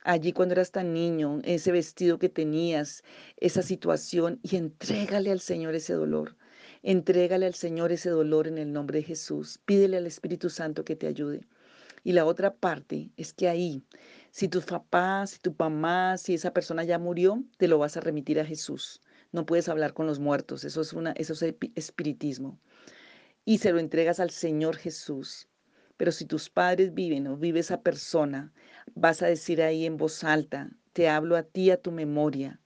allí 0.05 0.31
cuando 0.31 0.53
eras 0.53 0.71
tan 0.71 0.93
niño, 0.93 1.41
ese 1.43 1.73
vestido 1.73 2.19
que 2.19 2.29
tenías, 2.29 3.03
esa 3.35 3.61
situación 3.61 4.39
y 4.41 4.55
entrégale 4.55 5.31
al 5.31 5.41
Señor 5.41 5.75
ese 5.75 5.91
dolor. 5.95 6.37
Entrégale 6.81 7.45
al 7.45 7.55
Señor 7.55 7.91
ese 7.91 8.09
dolor 8.09 8.47
en 8.47 8.57
el 8.57 8.71
nombre 8.71 8.99
de 8.99 9.03
Jesús. 9.03 9.59
Pídele 9.65 9.97
al 9.97 10.07
Espíritu 10.07 10.49
Santo 10.49 10.85
que 10.85 10.95
te 10.95 11.07
ayude. 11.07 11.41
Y 12.07 12.13
la 12.13 12.23
otra 12.23 12.55
parte 12.55 13.11
es 13.17 13.33
que 13.33 13.49
ahí, 13.49 13.83
si 14.31 14.47
tus 14.47 14.63
papás, 14.63 15.31
si 15.31 15.39
tu 15.39 15.53
mamá, 15.59 16.17
si 16.17 16.35
esa 16.35 16.53
persona 16.53 16.85
ya 16.85 16.99
murió, 16.99 17.43
te 17.57 17.67
lo 17.67 17.79
vas 17.79 17.97
a 17.97 17.99
remitir 17.99 18.39
a 18.39 18.45
Jesús. 18.45 19.01
No 19.33 19.45
puedes 19.45 19.67
hablar 19.67 19.93
con 19.93 20.07
los 20.07 20.17
muertos, 20.17 20.63
eso 20.63 20.79
es, 20.79 20.93
una, 20.93 21.11
eso 21.17 21.33
es 21.33 21.53
espiritismo. 21.75 22.61
Y 23.43 23.57
se 23.57 23.73
lo 23.73 23.79
entregas 23.79 24.21
al 24.21 24.29
Señor 24.29 24.77
Jesús. 24.77 25.49
Pero 25.97 26.13
si 26.13 26.23
tus 26.23 26.49
padres 26.49 26.93
viven 26.93 27.27
o 27.27 27.35
vive 27.35 27.59
esa 27.59 27.81
persona, 27.81 28.53
vas 28.95 29.21
a 29.21 29.27
decir 29.27 29.61
ahí 29.61 29.85
en 29.85 29.97
voz 29.97 30.23
alta, 30.23 30.71
te 30.93 31.09
hablo 31.09 31.35
a 31.35 31.43
ti, 31.43 31.71
a 31.71 31.81
tu 31.81 31.91
memoria, 31.91 32.61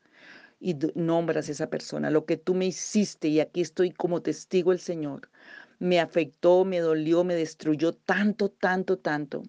y 0.59 0.77
nombras 0.93 1.49
a 1.49 1.53
esa 1.53 1.71
persona, 1.71 2.11
lo 2.11 2.25
que 2.25 2.37
tú 2.37 2.53
me 2.53 2.67
hiciste, 2.67 3.29
y 3.29 3.39
aquí 3.39 3.61
estoy 3.61 3.89
como 3.89 4.21
testigo 4.21 4.71
el 4.71 4.79
Señor, 4.79 5.30
me 5.81 5.99
afectó, 5.99 6.63
me 6.63 6.79
dolió, 6.79 7.23
me 7.23 7.33
destruyó 7.33 7.93
tanto, 7.93 8.49
tanto, 8.49 8.99
tanto. 8.99 9.41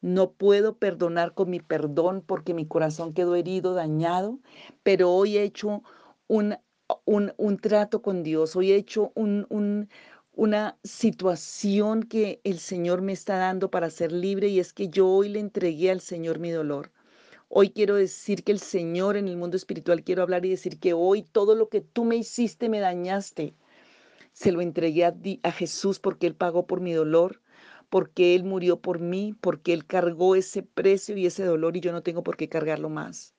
No 0.00 0.30
puedo 0.30 0.76
perdonar 0.76 1.34
con 1.34 1.50
mi 1.50 1.58
perdón 1.58 2.22
porque 2.24 2.54
mi 2.54 2.66
corazón 2.66 3.12
quedó 3.12 3.34
herido, 3.34 3.74
dañado, 3.74 4.38
pero 4.84 5.10
hoy 5.10 5.36
he 5.36 5.42
hecho 5.42 5.82
un, 6.28 6.56
un, 7.04 7.58
trato 7.58 8.00
con 8.00 8.22
Dios, 8.22 8.54
hoy 8.54 8.70
he 8.70 8.76
hecho 8.76 9.10
un, 9.16 9.88
una 10.32 10.78
situación 10.84 12.04
que 12.04 12.40
el 12.44 12.60
Señor 12.60 13.02
me 13.02 13.12
está 13.12 13.36
dando 13.36 13.68
para 13.68 13.90
ser 13.90 14.12
libre 14.12 14.46
y 14.46 14.60
es 14.60 14.72
que 14.72 14.88
yo 14.88 15.08
hoy 15.08 15.30
le 15.30 15.40
entregué 15.40 15.90
al 15.90 16.00
Señor 16.00 16.38
mi 16.38 16.52
dolor. 16.52 16.92
Hoy 17.48 17.70
quiero 17.70 17.96
decir 17.96 18.44
que 18.44 18.52
el 18.52 18.60
Señor 18.60 19.16
en 19.16 19.26
el 19.26 19.36
mundo 19.36 19.56
espiritual, 19.56 20.04
quiero 20.04 20.22
hablar 20.22 20.46
y 20.46 20.50
decir 20.50 20.78
que 20.78 20.92
hoy 20.92 21.24
todo 21.24 21.56
lo 21.56 21.68
que 21.68 21.80
tú 21.80 22.04
me 22.04 22.14
hiciste 22.14 22.68
me 22.68 22.78
dañaste 22.78 23.56
se 24.36 24.52
lo 24.52 24.60
entregué 24.60 25.06
a, 25.06 25.50
Jesús 25.50 25.98
porque 25.98 26.26
Él 26.26 26.34
pagó 26.34 26.66
por 26.66 26.82
mi 26.82 26.92
dolor, 26.92 27.40
porque 27.88 28.34
Él 28.34 28.44
murió 28.44 28.78
por 28.78 28.98
mí, 29.00 29.34
porque 29.40 29.72
Él 29.72 29.86
cargó 29.86 30.36
ese 30.36 30.62
precio 30.62 31.16
y 31.16 31.24
ese 31.24 31.42
dolor 31.42 31.74
y 31.74 31.80
yo 31.80 31.90
no 31.90 32.02
tengo 32.02 32.22
por 32.22 32.36
qué 32.36 32.46
cargarlo 32.46 32.90
más. 32.90 33.34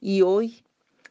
Y 0.00 0.22
hoy 0.22 0.64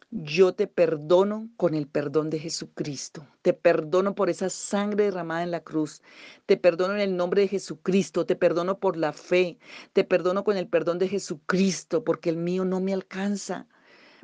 yo 0.09 0.53
te 0.53 0.67
perdono 0.67 1.49
con 1.55 1.75
el 1.75 1.87
perdón 1.87 2.29
de 2.29 2.39
Jesucristo. 2.39 3.25
Te 3.41 3.53
perdono 3.53 4.15
por 4.15 4.29
esa 4.29 4.49
sangre 4.49 5.05
derramada 5.05 5.43
en 5.43 5.51
la 5.51 5.63
cruz. 5.63 6.01
Te 6.45 6.57
perdono 6.57 6.95
en 6.95 6.99
el 6.99 7.15
nombre 7.15 7.43
de 7.43 7.47
Jesucristo. 7.47 8.25
Te 8.25 8.35
perdono 8.35 8.79
por 8.79 8.97
la 8.97 9.13
fe. 9.13 9.59
Te 9.93 10.03
perdono 10.03 10.43
con 10.43 10.57
el 10.57 10.67
perdón 10.67 10.99
de 10.99 11.07
Jesucristo 11.07 12.03
porque 12.03 12.29
el 12.29 12.35
mío 12.35 12.65
no 12.65 12.81
me 12.81 12.93
alcanza 12.93 13.69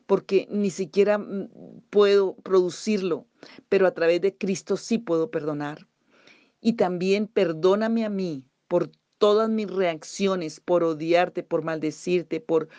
porque 0.08 0.48
ni 0.50 0.72
siquiera 0.72 1.20
mm, 1.20 1.50
puedo 1.92 2.36
producirlo, 2.38 3.28
pero 3.70 3.86
a 3.86 3.94
través 3.94 4.22
de 4.22 4.36
Cristo 4.36 4.78
sí 4.78 4.98
puedo 4.98 5.30
perdonar. 5.30 5.88
Y 6.62 6.74
también 6.74 7.28
perdóname 7.28 8.06
a 8.06 8.10
mí 8.10 8.44
por 8.68 8.90
todas 9.20 9.50
mis 9.50 9.70
reacciones, 9.70 10.60
por 10.60 10.84
odiarte, 10.84 11.44
por 11.44 11.64
maldecirte, 11.64 12.40
por 12.40 12.70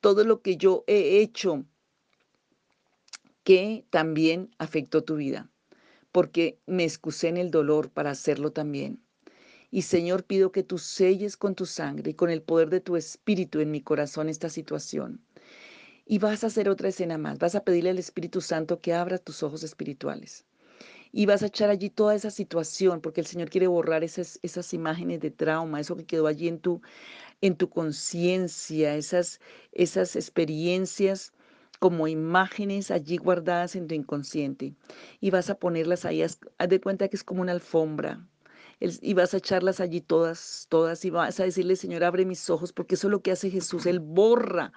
todo 0.00 0.24
lo 0.24 0.40
que 0.40 0.56
yo 0.56 0.84
he 0.86 1.20
hecho 1.20 1.64
que 3.42 3.84
también 3.90 4.50
afectó 4.58 5.04
tu 5.04 5.16
vida, 5.16 5.50
porque 6.12 6.58
me 6.66 6.84
excusé 6.84 7.28
en 7.28 7.36
el 7.36 7.50
dolor 7.50 7.90
para 7.90 8.10
hacerlo 8.10 8.52
también. 8.52 9.00
Y 9.70 9.82
Señor, 9.82 10.24
pido 10.24 10.52
que 10.52 10.62
tú 10.62 10.78
selles 10.78 11.36
con 11.36 11.54
tu 11.54 11.66
sangre 11.66 12.12
y 12.12 12.14
con 12.14 12.30
el 12.30 12.42
poder 12.42 12.70
de 12.70 12.80
tu 12.80 12.96
espíritu 12.96 13.60
en 13.60 13.70
mi 13.70 13.80
corazón 13.80 14.28
esta 14.28 14.48
situación 14.48 15.20
y 16.06 16.18
vas 16.18 16.44
a 16.44 16.46
hacer 16.46 16.68
otra 16.68 16.88
escena 16.88 17.18
más. 17.18 17.38
Vas 17.38 17.56
a 17.56 17.64
pedirle 17.64 17.90
al 17.90 17.98
Espíritu 17.98 18.40
Santo 18.40 18.80
que 18.80 18.94
abra 18.94 19.18
tus 19.18 19.42
ojos 19.42 19.64
espirituales. 19.64 20.46
Y 21.12 21.26
vas 21.26 21.42
a 21.42 21.46
echar 21.46 21.70
allí 21.70 21.90
toda 21.90 22.14
esa 22.14 22.30
situación, 22.30 23.00
porque 23.00 23.20
el 23.20 23.26
Señor 23.26 23.50
quiere 23.50 23.66
borrar 23.66 24.04
esas, 24.04 24.38
esas 24.42 24.72
imágenes 24.72 25.20
de 25.20 25.30
trauma, 25.30 25.80
eso 25.80 25.96
que 25.96 26.06
quedó 26.06 26.26
allí 26.26 26.46
en 26.46 26.60
tu, 26.60 26.80
en 27.40 27.56
tu 27.56 27.68
conciencia, 27.68 28.94
esas, 28.94 29.40
esas 29.72 30.14
experiencias 30.14 31.32
como 31.80 32.08
imágenes 32.08 32.90
allí 32.90 33.16
guardadas 33.16 33.76
en 33.76 33.88
tu 33.88 33.94
inconsciente. 33.94 34.74
Y 35.20 35.30
vas 35.30 35.50
a 35.50 35.58
ponerlas 35.58 36.04
ahí, 36.04 36.22
haz 36.22 36.38
de 36.68 36.80
cuenta 36.80 37.08
que 37.08 37.16
es 37.16 37.24
como 37.24 37.42
una 37.42 37.52
alfombra, 37.52 38.26
y 38.78 39.14
vas 39.14 39.32
a 39.32 39.38
echarlas 39.38 39.80
allí 39.80 40.02
todas, 40.02 40.66
todas, 40.68 41.04
y 41.04 41.10
vas 41.10 41.40
a 41.40 41.44
decirle, 41.44 41.76
Señor, 41.76 42.04
abre 42.04 42.26
mis 42.26 42.50
ojos, 42.50 42.72
porque 42.72 42.94
eso 42.96 43.06
es 43.08 43.10
lo 43.10 43.22
que 43.22 43.32
hace 43.32 43.50
Jesús, 43.50 43.86
Él 43.86 44.00
borra 44.00 44.72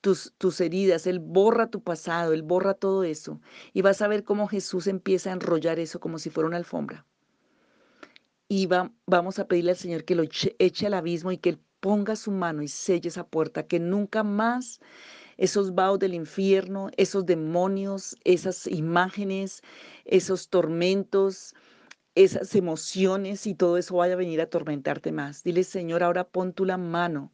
tus, 0.00 0.34
tus 0.38 0.60
heridas, 0.60 1.06
Él 1.06 1.18
borra 1.20 1.70
tu 1.70 1.82
pasado, 1.82 2.32
Él 2.32 2.42
borra 2.42 2.74
todo 2.74 3.04
eso. 3.04 3.40
Y 3.72 3.82
vas 3.82 4.02
a 4.02 4.08
ver 4.08 4.24
cómo 4.24 4.48
Jesús 4.48 4.86
empieza 4.86 5.30
a 5.30 5.34
enrollar 5.34 5.78
eso 5.78 6.00
como 6.00 6.18
si 6.18 6.30
fuera 6.30 6.48
una 6.48 6.56
alfombra. 6.58 7.06
y 8.48 8.68
vamos 9.06 9.38
a 9.38 9.46
pedirle 9.46 9.72
al 9.72 9.76
Señor 9.76 10.04
que 10.04 10.14
lo 10.16 10.24
eche, 10.24 10.86
al 10.86 10.94
abismo 10.94 11.30
y 11.32 11.38
que 11.38 11.50
Él 11.50 11.60
ponga 11.80 12.16
su 12.16 12.32
mano 12.32 12.62
y 12.62 12.68
selle 12.68 13.08
esa 13.08 13.26
puerta, 13.26 13.66
que 13.66 13.78
nunca 13.80 14.22
más 14.24 14.80
esos 15.38 15.74
vaos 15.74 15.98
del 15.98 16.14
infierno, 16.14 16.90
esos 16.96 17.24
demonios, 17.26 18.16
esas 18.24 18.66
imágenes, 18.66 19.62
esos 20.04 20.48
tormentos, 20.50 21.54
esas 22.14 22.54
emociones 22.54 23.46
y 23.46 23.54
todo 23.54 23.78
eso 23.78 23.96
vaya 23.96 24.14
a 24.14 24.16
venir 24.16 24.40
a 24.40 24.44
atormentarte 24.44 25.12
más. 25.12 25.42
Dile, 25.44 25.64
Señor, 25.64 26.02
ahora 26.02 26.24
pon 26.28 26.52
tú 26.52 26.64
la 26.64 26.76
mano 26.78 27.32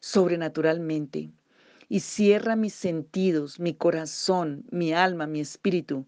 sobrenaturalmente 0.00 1.30
y 1.88 2.00
cierra 2.00 2.56
mis 2.56 2.74
sentidos, 2.74 3.60
mi 3.60 3.74
corazón, 3.74 4.64
mi 4.70 4.92
alma, 4.92 5.26
mi 5.26 5.40
espíritu 5.40 6.06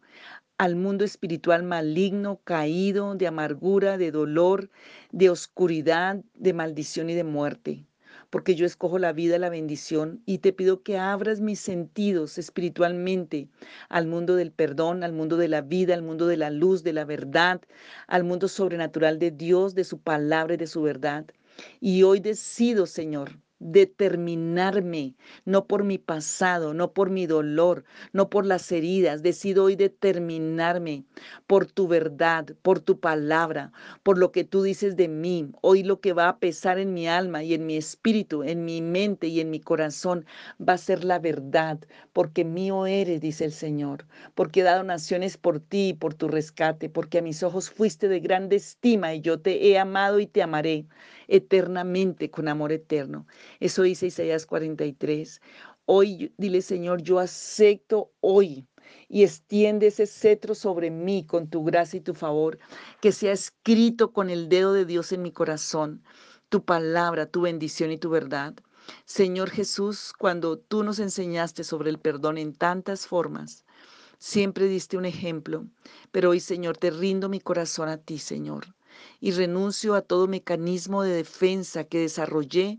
al 0.59 0.75
mundo 0.75 1.05
espiritual 1.05 1.63
maligno, 1.63 2.41
caído, 2.43 3.15
de 3.15 3.29
amargura, 3.29 3.97
de 3.97 4.11
dolor, 4.11 4.71
de 5.13 5.31
oscuridad, 5.31 6.25
de 6.35 6.53
maldición 6.53 7.11
y 7.11 7.15
de 7.15 7.23
muerte. 7.23 7.87
Porque 8.29 8.57
yo 8.57 8.67
escojo 8.67 8.99
la 8.99 9.13
vida, 9.13 9.39
la 9.39 9.51
bendición 9.51 10.21
y 10.27 10.39
te 10.39 10.53
pido 10.53 10.83
que 10.83 10.99
abras 10.99 11.41
mis 11.41 11.61
sentidos 11.61 12.39
espiritualmente 12.39 13.49
al 13.89 14.09
mundo 14.09 14.35
del 14.35 14.51
perdón, 14.51 15.05
al 15.05 15.13
mundo 15.13 15.37
de 15.37 15.49
la 15.49 15.63
vida, 15.63 15.95
al 15.95 16.03
mundo 16.03 16.27
de 16.27 16.37
la 16.37 16.51
luz, 16.51 16.83
de 16.83 16.93
la 16.93 17.05
verdad, 17.05 17.63
al 18.09 18.25
mundo 18.25 18.49
sobrenatural 18.49 19.19
de 19.21 19.31
Dios, 19.31 19.75
de 19.77 19.85
su 19.85 20.01
palabra 20.01 20.55
y 20.55 20.57
de 20.59 20.67
su 20.67 20.83
verdad. 20.83 21.27
Y 21.81 22.03
hoy 22.03 22.21
decido, 22.21 22.87
Señor, 22.87 23.39
determinarme, 23.61 25.15
no 25.45 25.67
por 25.67 25.85
mi 25.85 25.99
pasado, 25.99 26.75
no 26.75 26.93
por 26.93 27.11
mi 27.11 27.27
dolor, 27.27 27.85
no 28.12 28.31
por 28.31 28.47
las 28.47 28.71
heridas. 28.73 29.23
Decido 29.23 29.65
hoy 29.65 29.77
determinarme 29.77 31.05
por 31.47 31.67
tu 31.67 31.88
verdad, 31.88 32.47
por 32.62 32.81
tu 32.81 33.00
palabra, 33.00 33.73
por 34.03 34.19
lo 34.19 34.33
que 34.33 34.45
tú 34.45 34.62
dices 34.62 34.97
de 34.97 35.09
mí. 35.09 35.50
Hoy 35.61 35.83
lo 35.83 36.00
que 36.00 36.12
va 36.12 36.29
a 36.29 36.38
pesar 36.38 36.79
en 36.79 36.95
mi 36.95 37.09
alma 37.09 37.43
y 37.43 37.55
en 37.55 37.67
mi 37.67 37.77
espíritu, 37.77 38.43
en 38.43 38.65
mi 38.65 38.81
mente 38.81 39.27
y 39.27 39.41
en 39.41 39.50
mi 39.50 39.61
corazón 39.61 40.25
va 40.67 40.75
a 40.75 40.79
ser 40.79 41.05
la 41.05 41.19
verdad, 41.19 41.79
porque 42.12 42.45
mío 42.45 42.87
eres, 42.87 43.21
dice 43.21 43.45
el 43.45 43.53
Señor, 43.53 44.07
porque 44.35 44.61
he 44.61 44.65
dado 44.65 44.85
naciones 44.85 45.37
por 45.37 45.61
ti 45.61 45.88
y 45.88 45.95
por 45.95 46.15
tu 46.15 46.29
rescate, 46.29 46.88
porque 46.88 47.19
a 47.19 47.23
mis 47.23 47.43
ojos 47.43 47.71
fuiste 47.71 48.09
de 48.09 48.21
grande 48.21 48.57
estima 48.57 49.15
y 49.15 49.21
yo 49.21 49.41
te 49.41 49.69
he 49.69 49.79
amado 49.79 50.21
y 50.21 50.27
te 50.27 50.43
amaré 50.43 50.87
eternamente 51.29 52.31
con 52.31 52.49
amor 52.49 52.73
eterno. 52.73 53.27
Eso 53.61 53.83
dice 53.83 54.07
Isaías 54.07 54.47
43. 54.47 55.41
Hoy 55.85 56.35
dile, 56.37 56.63
Señor, 56.63 57.03
yo 57.03 57.19
acepto 57.19 58.13
hoy 58.21 58.67
y 59.09 59.23
extiende 59.23 59.89
ese 59.89 60.07
cetro 60.07 60.55
sobre 60.55 60.91
mí 60.91 61.25
con 61.27 61.49
tu 61.49 61.65
gracia 61.65 61.99
y 61.99 62.03
tu 62.03 62.15
favor, 62.15 62.59
que 63.01 63.13
sea 63.13 63.33
escrito 63.33 64.13
con 64.13 64.31
el 64.31 64.49
dedo 64.49 64.73
de 64.73 64.85
Dios 64.85 65.13
en 65.13 65.23
mi 65.23 65.31
corazón, 65.33 66.03
tu 66.49 66.65
palabra, 66.65 67.27
tu 67.27 67.43
bendición 67.43 67.93
y 67.93 67.99
tu 67.99 68.11
verdad. 68.11 68.55
Señor 69.05 69.51
Jesús, 69.51 70.13
cuando 70.19 70.59
tú 70.59 70.83
nos 70.83 70.99
enseñaste 70.99 71.65
sobre 71.65 71.91
el 71.91 71.99
perdón 71.99 72.39
en 72.39 72.55
tantas 72.55 73.07
formas, 73.07 73.65
siempre 74.19 74.67
diste 74.67 74.97
un 74.97 75.05
ejemplo, 75.05 75.67
pero 76.11 76.31
hoy, 76.31 76.41
Señor, 76.41 76.79
te 76.79 76.91
rindo 76.91 77.29
mi 77.29 77.41
corazón 77.41 77.89
a 77.91 77.99
ti, 77.99 78.19
Señor 78.19 78.78
y 79.21 79.33
renuncio 79.33 79.95
a 79.95 80.02
todo 80.02 80.26
mecanismo 80.26 81.02
de 81.02 81.12
defensa 81.12 81.85
que 81.85 82.00
desarrollé 82.00 82.78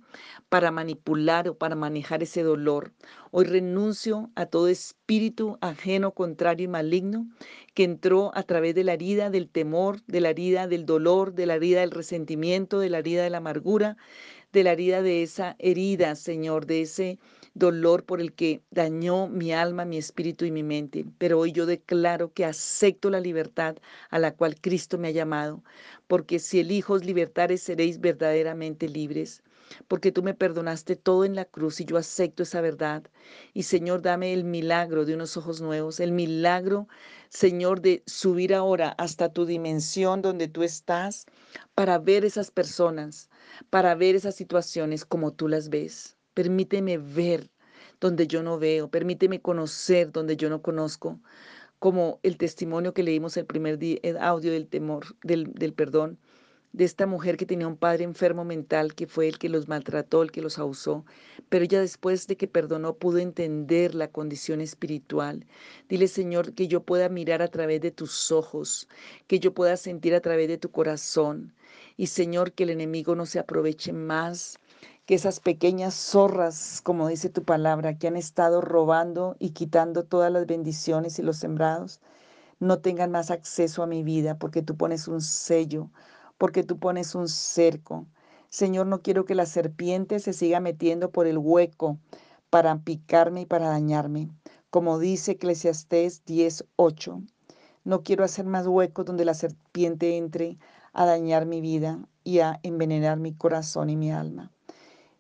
para 0.50 0.72
manipular 0.72 1.48
o 1.48 1.58
para 1.58 1.76
manejar 1.76 2.24
ese 2.24 2.44
dolor. 2.44 2.94
Hoy 3.32 3.46
renuncio 3.46 4.32
a 4.36 4.46
todo 4.46 4.68
espíritu 4.68 5.58
ajeno, 5.62 6.12
contrario 6.12 6.66
y 6.66 6.68
maligno 6.68 7.28
que 7.74 7.84
entró 7.84 8.32
a 8.36 8.44
través 8.44 8.76
de 8.76 8.84
la 8.84 8.94
herida 8.94 9.30
del 9.30 9.50
temor, 9.50 10.02
de 10.08 10.22
la 10.22 10.30
herida 10.30 10.68
del 10.68 10.86
dolor, 10.86 11.34
de 11.34 11.46
la 11.46 11.56
herida 11.56 11.82
del 11.82 11.92
resentimiento, 11.92 12.80
de 12.80 12.90
la 12.90 13.00
herida 13.00 13.24
de 13.24 13.30
la 13.30 13.38
amargura, 13.38 13.98
de 14.52 14.64
la 14.64 14.72
herida 14.72 15.02
de 15.02 15.24
esa 15.24 15.56
herida, 15.60 16.16
Señor, 16.16 16.66
de 16.66 16.82
ese 16.82 17.20
dolor 17.54 18.06
por 18.06 18.22
el 18.22 18.34
que 18.34 18.62
dañó 18.72 19.28
mi 19.28 19.54
alma, 19.54 19.86
mi 19.86 19.98
espíritu 19.98 20.46
y 20.46 20.52
mi 20.52 20.64
mente. 20.64 21.06
Pero 21.18 21.40
hoy 21.40 21.52
yo 21.52 21.66
declaro 21.66 22.34
que 22.34 22.46
acepto 22.46 23.10
la 23.10 23.20
libertad 23.20 23.78
a 24.10 24.20
la 24.20 24.36
cual 24.36 24.60
Cristo 24.60 24.98
me 24.98 25.10
ha 25.10 25.12
llamado, 25.12 25.64
porque 26.08 26.40
si 26.40 26.60
elijos 26.60 27.06
libertares 27.06 27.62
seréis 27.62 28.00
verdaderamente 28.00 28.88
libres 28.90 29.44
porque 29.88 30.12
tú 30.12 30.24
me 30.24 30.34
perdonaste 30.34 30.96
todo 30.96 31.26
en 31.26 31.36
la 31.36 31.46
cruz 31.46 31.80
y 31.80 31.86
yo 31.86 31.98
acepto 31.98 32.44
esa 32.44 32.62
verdad. 32.62 33.04
Y 33.54 33.64
Señor, 33.64 34.02
dame 34.02 34.34
el 34.34 34.44
milagro 34.44 35.06
de 35.06 35.16
unos 35.16 35.38
ojos 35.38 35.62
nuevos, 35.62 36.00
el 36.00 36.12
milagro, 36.12 36.88
Señor, 37.30 37.82
de 37.82 38.04
subir 38.06 38.54
ahora 38.54 38.90
hasta 38.98 39.32
tu 39.32 39.46
dimensión 39.46 40.22
donde 40.22 40.48
tú 40.48 40.64
estás 40.64 41.26
para 41.76 42.00
ver 42.00 42.26
esas 42.26 42.52
personas, 42.52 43.30
para 43.70 43.96
ver 43.96 44.16
esas 44.16 44.36
situaciones 44.36 45.06
como 45.06 45.34
tú 45.34 45.48
las 45.48 45.70
ves. 45.70 46.19
Permíteme 46.34 46.98
ver 46.98 47.50
donde 48.00 48.28
yo 48.28 48.44
no 48.44 48.60
veo, 48.60 48.90
permíteme 48.90 49.42
conocer 49.42 50.12
donde 50.12 50.38
yo 50.38 50.50
no 50.50 50.62
conozco, 50.62 51.20
como 51.80 52.20
el 52.24 52.38
testimonio 52.38 52.94
que 52.94 53.04
leímos 53.04 53.38
el 53.38 53.46
primer 53.46 53.78
día, 53.78 54.00
el 54.04 54.18
audio 54.18 54.52
del 54.52 54.68
temor, 54.68 55.06
del, 55.24 55.54
del 55.54 55.74
perdón, 55.74 56.18
de 56.72 56.86
esta 56.86 57.08
mujer 57.08 57.36
que 57.38 57.48
tenía 57.48 57.68
un 57.68 57.78
padre 57.78 58.04
enfermo 58.04 58.46
mental 58.46 58.94
que 58.94 59.08
fue 59.08 59.28
el 59.28 59.40
que 59.40 59.50
los 59.50 59.68
maltrató, 59.68 60.22
el 60.22 60.32
que 60.32 60.42
los 60.42 60.60
abusó, 60.60 61.04
pero 61.50 61.66
ella 61.66 61.82
después 61.82 62.28
de 62.28 62.38
que 62.38 62.48
perdonó 62.48 62.96
pudo 62.96 63.18
entender 63.18 63.96
la 63.96 64.10
condición 64.10 64.62
espiritual. 64.62 65.46
Dile, 65.88 66.08
Señor, 66.08 66.54
que 66.54 66.68
yo 66.68 66.84
pueda 66.84 67.10
mirar 67.10 67.42
a 67.42 67.48
través 67.48 67.82
de 67.82 67.92
tus 67.92 68.32
ojos, 68.32 68.88
que 69.28 69.40
yo 69.40 69.54
pueda 69.54 69.78
sentir 69.78 70.14
a 70.14 70.22
través 70.22 70.48
de 70.48 70.58
tu 70.60 70.70
corazón. 70.70 71.54
Y 71.98 72.08
Señor, 72.08 72.54
que 72.54 72.64
el 72.64 72.70
enemigo 72.70 73.16
no 73.16 73.26
se 73.26 73.40
aproveche 73.40 73.92
más 73.92 74.60
que 75.06 75.16
esas 75.16 75.40
pequeñas 75.40 75.96
zorras, 75.96 76.82
como 76.84 77.08
dice 77.08 77.30
tu 77.30 77.44
palabra, 77.44 77.98
que 77.98 78.08
han 78.08 78.16
estado 78.16 78.62
robando 78.62 79.36
y 79.40 79.52
quitando 79.52 80.06
todas 80.06 80.32
las 80.32 80.46
bendiciones 80.46 81.18
y 81.18 81.24
los 81.24 81.38
sembrados, 81.38 82.00
no 82.60 82.80
tengan 82.80 83.10
más 83.10 83.32
acceso 83.32 83.82
a 83.82 83.88
mi 83.88 84.04
vida, 84.04 84.38
porque 84.38 84.62
tú 84.62 84.78
pones 84.78 85.08
un 85.08 85.22
sello, 85.22 85.90
porque 86.38 86.64
tú 86.64 86.78
pones 86.78 87.16
un 87.16 87.28
cerco. 87.28 88.06
Señor, 88.50 88.86
no 88.88 89.02
quiero 89.02 89.26
que 89.26 89.36
la 89.36 89.46
serpiente 89.46 90.20
se 90.20 90.34
siga 90.34 90.60
metiendo 90.60 91.12
por 91.12 91.26
el 91.26 91.38
hueco 91.38 91.98
para 92.50 92.78
picarme 92.80 93.42
y 93.42 93.46
para 93.46 93.70
dañarme, 93.70 94.30
como 94.70 95.00
dice 95.00 95.32
Eclesiastés 95.34 96.24
10:8. 96.26 97.22
No 97.84 98.04
quiero 98.04 98.24
hacer 98.24 98.46
más 98.46 98.68
huecos 98.68 99.06
donde 99.06 99.26
la 99.26 99.34
serpiente 99.34 100.18
entre 100.18 100.58
a 100.94 101.06
dañar 101.06 101.46
mi 101.46 101.62
vida 101.62 102.00
y 102.24 102.40
a 102.40 102.60
envenenar 102.64 103.18
mi 103.18 103.34
corazón 103.34 103.90
y 103.90 103.96
mi 103.96 104.12
alma. 104.12 104.52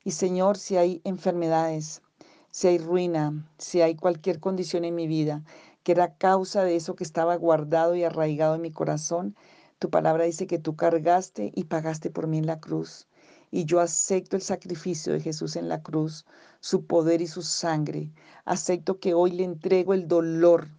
Y 0.10 0.12
Señor, 0.12 0.58
si 0.58 0.76
hay 0.76 1.02
enfermedades, 1.04 2.02
si 2.50 2.68
hay 2.68 2.80
ruina, 2.80 3.48
si 3.60 3.82
hay 3.82 3.94
cualquier 3.94 4.40
condición 4.40 4.84
en 4.84 4.96
mi 4.96 5.06
vida 5.06 5.44
que 5.84 5.92
era 5.92 6.16
causa 6.16 6.64
de 6.64 6.76
eso 6.76 6.96
que 6.96 7.04
estaba 7.04 7.36
guardado 7.36 7.96
y 7.96 8.04
arraigado 8.04 8.56
en 8.56 8.62
mi 8.62 8.72
corazón, 8.72 9.36
tu 9.78 9.92
palabra 9.92 10.24
dice 10.24 10.48
que 10.48 10.58
tú 10.58 10.76
cargaste 10.76 11.52
y 11.54 11.66
pagaste 11.66 12.10
por 12.10 12.26
mí 12.26 12.40
en 12.40 12.48
la 12.48 12.60
cruz. 12.60 13.08
Y 13.52 13.66
yo 13.66 13.82
acepto 13.82 14.36
el 14.36 14.42
sacrificio 14.42 15.14
de 15.14 15.20
Jesús 15.20 15.56
en 15.56 15.70
la 15.70 15.84
cruz, 15.84 16.26
su 16.60 16.88
poder 16.88 17.22
y 17.22 17.28
su 17.28 17.44
sangre. 17.44 18.10
Acepto 18.46 19.00
que 19.00 19.14
hoy 19.14 19.34
le 19.34 19.44
entrego 19.44 19.94
el 19.94 20.08
dolor. 20.08 20.70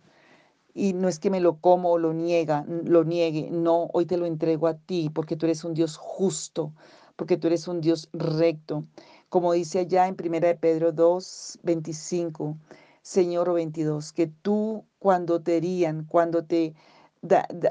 Y 0.75 0.93
no 0.93 1.07
es 1.07 1.21
que 1.21 1.31
me 1.31 1.38
lo 1.38 1.59
como 1.59 1.93
o 1.93 1.99
lo 1.99 2.12
niega, 2.12 2.64
lo 2.66 3.05
niegue, 3.05 3.49
no, 3.53 3.90
hoy 3.93 4.07
te 4.07 4.16
lo 4.16 4.27
entrego 4.27 4.66
a 4.66 4.75
ti 4.75 5.09
porque 5.09 5.37
tú 5.37 5.47
eres 5.47 5.62
un 5.62 5.75
Dios 5.75 5.97
justo, 5.97 6.73
porque 7.21 7.37
tú 7.37 7.49
eres 7.49 7.69
un 7.69 7.81
Dios 7.81 8.09
recto. 8.12 8.87
Como 9.31 9.53
dice 9.53 9.79
allá 9.79 10.09
en 10.09 10.16
1 10.16 10.40
de 10.40 10.57
Pedro 10.57 10.90
2, 10.90 11.61
25, 11.62 12.59
Señor 13.01 13.49
o 13.49 13.55
22, 13.55 14.12
que 14.12 14.27
tú 14.27 14.85
cuando 14.99 15.40
te 15.40 15.57
herían, 15.57 16.05
cuando 16.05 16.45
te 16.45 16.75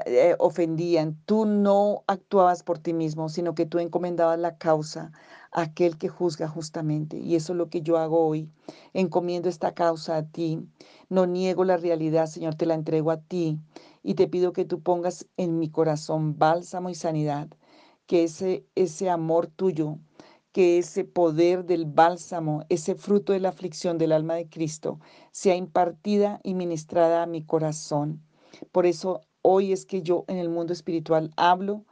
eh, 0.06 0.36
ofendían, 0.38 1.20
tú 1.26 1.44
no 1.44 2.02
actuabas 2.06 2.62
por 2.62 2.78
ti 2.78 2.94
mismo, 2.94 3.28
sino 3.28 3.54
que 3.54 3.66
tú 3.66 3.78
encomendabas 3.78 4.38
la 4.38 4.56
causa 4.56 5.12
a 5.52 5.62
aquel 5.62 5.98
que 5.98 6.08
juzga 6.08 6.48
justamente. 6.48 7.18
Y 7.18 7.36
eso 7.36 7.52
es 7.52 7.58
lo 7.58 7.68
que 7.68 7.82
yo 7.82 7.98
hago 7.98 8.26
hoy. 8.26 8.48
Encomiendo 8.94 9.50
esta 9.50 9.74
causa 9.74 10.16
a 10.16 10.22
ti. 10.22 10.66
No 11.10 11.26
niego 11.26 11.64
la 11.64 11.76
realidad, 11.76 12.26
Señor, 12.26 12.54
te 12.54 12.64
la 12.64 12.74
entrego 12.74 13.10
a 13.10 13.18
ti. 13.20 13.58
Y 14.02 14.14
te 14.14 14.28
pido 14.28 14.54
que 14.54 14.64
tú 14.64 14.80
pongas 14.80 15.26
en 15.36 15.58
mi 15.58 15.68
corazón 15.68 16.38
bálsamo 16.38 16.88
y 16.88 16.94
sanidad 16.94 17.48
que 18.06 18.24
ese, 18.24 18.66
ese 18.74 19.08
amor 19.08 19.46
tuyo, 19.46 19.98
que 20.52 20.78
ese 20.78 21.04
poder 21.04 21.64
del 21.64 21.86
bálsamo, 21.86 22.64
ese 22.68 22.94
fruto 22.94 23.32
de 23.32 23.40
la 23.40 23.50
aflicción 23.50 23.98
del 23.98 24.12
alma 24.12 24.34
de 24.34 24.48
Cristo, 24.48 25.00
sea 25.30 25.54
impartida 25.54 26.40
y 26.42 26.54
ministrada 26.54 27.22
a 27.22 27.26
mi 27.26 27.42
corazón. 27.42 28.22
Por 28.72 28.86
eso 28.86 29.20
hoy 29.42 29.72
es 29.72 29.86
que 29.86 30.02
yo 30.02 30.24
en 30.28 30.38
el 30.38 30.48
mundo 30.48 30.72
espiritual 30.72 31.30
hablo 31.36 31.84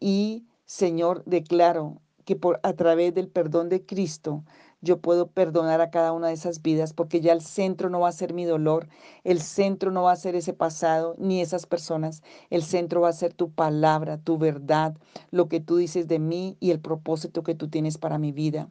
y, 0.00 0.46
Señor, 0.64 1.22
declaro 1.24 2.00
que 2.24 2.36
por 2.36 2.60
a 2.62 2.74
través 2.74 3.14
del 3.14 3.28
perdón 3.28 3.68
de 3.68 3.84
Cristo 3.84 4.44
yo 4.80 5.00
puedo 5.00 5.28
perdonar 5.28 5.80
a 5.80 5.90
cada 5.90 6.12
una 6.12 6.28
de 6.28 6.34
esas 6.34 6.62
vidas 6.62 6.92
porque 6.92 7.20
ya 7.20 7.32
el 7.32 7.42
centro 7.42 7.90
no 7.90 8.00
va 8.00 8.08
a 8.08 8.12
ser 8.12 8.32
mi 8.32 8.44
dolor, 8.44 8.88
el 9.24 9.40
centro 9.40 9.90
no 9.90 10.04
va 10.04 10.12
a 10.12 10.16
ser 10.16 10.36
ese 10.36 10.52
pasado 10.52 11.14
ni 11.18 11.40
esas 11.40 11.66
personas, 11.66 12.22
el 12.50 12.62
centro 12.62 13.00
va 13.00 13.08
a 13.08 13.12
ser 13.12 13.34
tu 13.34 13.50
palabra, 13.50 14.18
tu 14.18 14.38
verdad, 14.38 14.96
lo 15.30 15.48
que 15.48 15.60
tú 15.60 15.76
dices 15.76 16.06
de 16.06 16.18
mí 16.18 16.56
y 16.60 16.70
el 16.70 16.80
propósito 16.80 17.42
que 17.42 17.54
tú 17.54 17.68
tienes 17.68 17.98
para 17.98 18.18
mi 18.18 18.32
vida. 18.32 18.68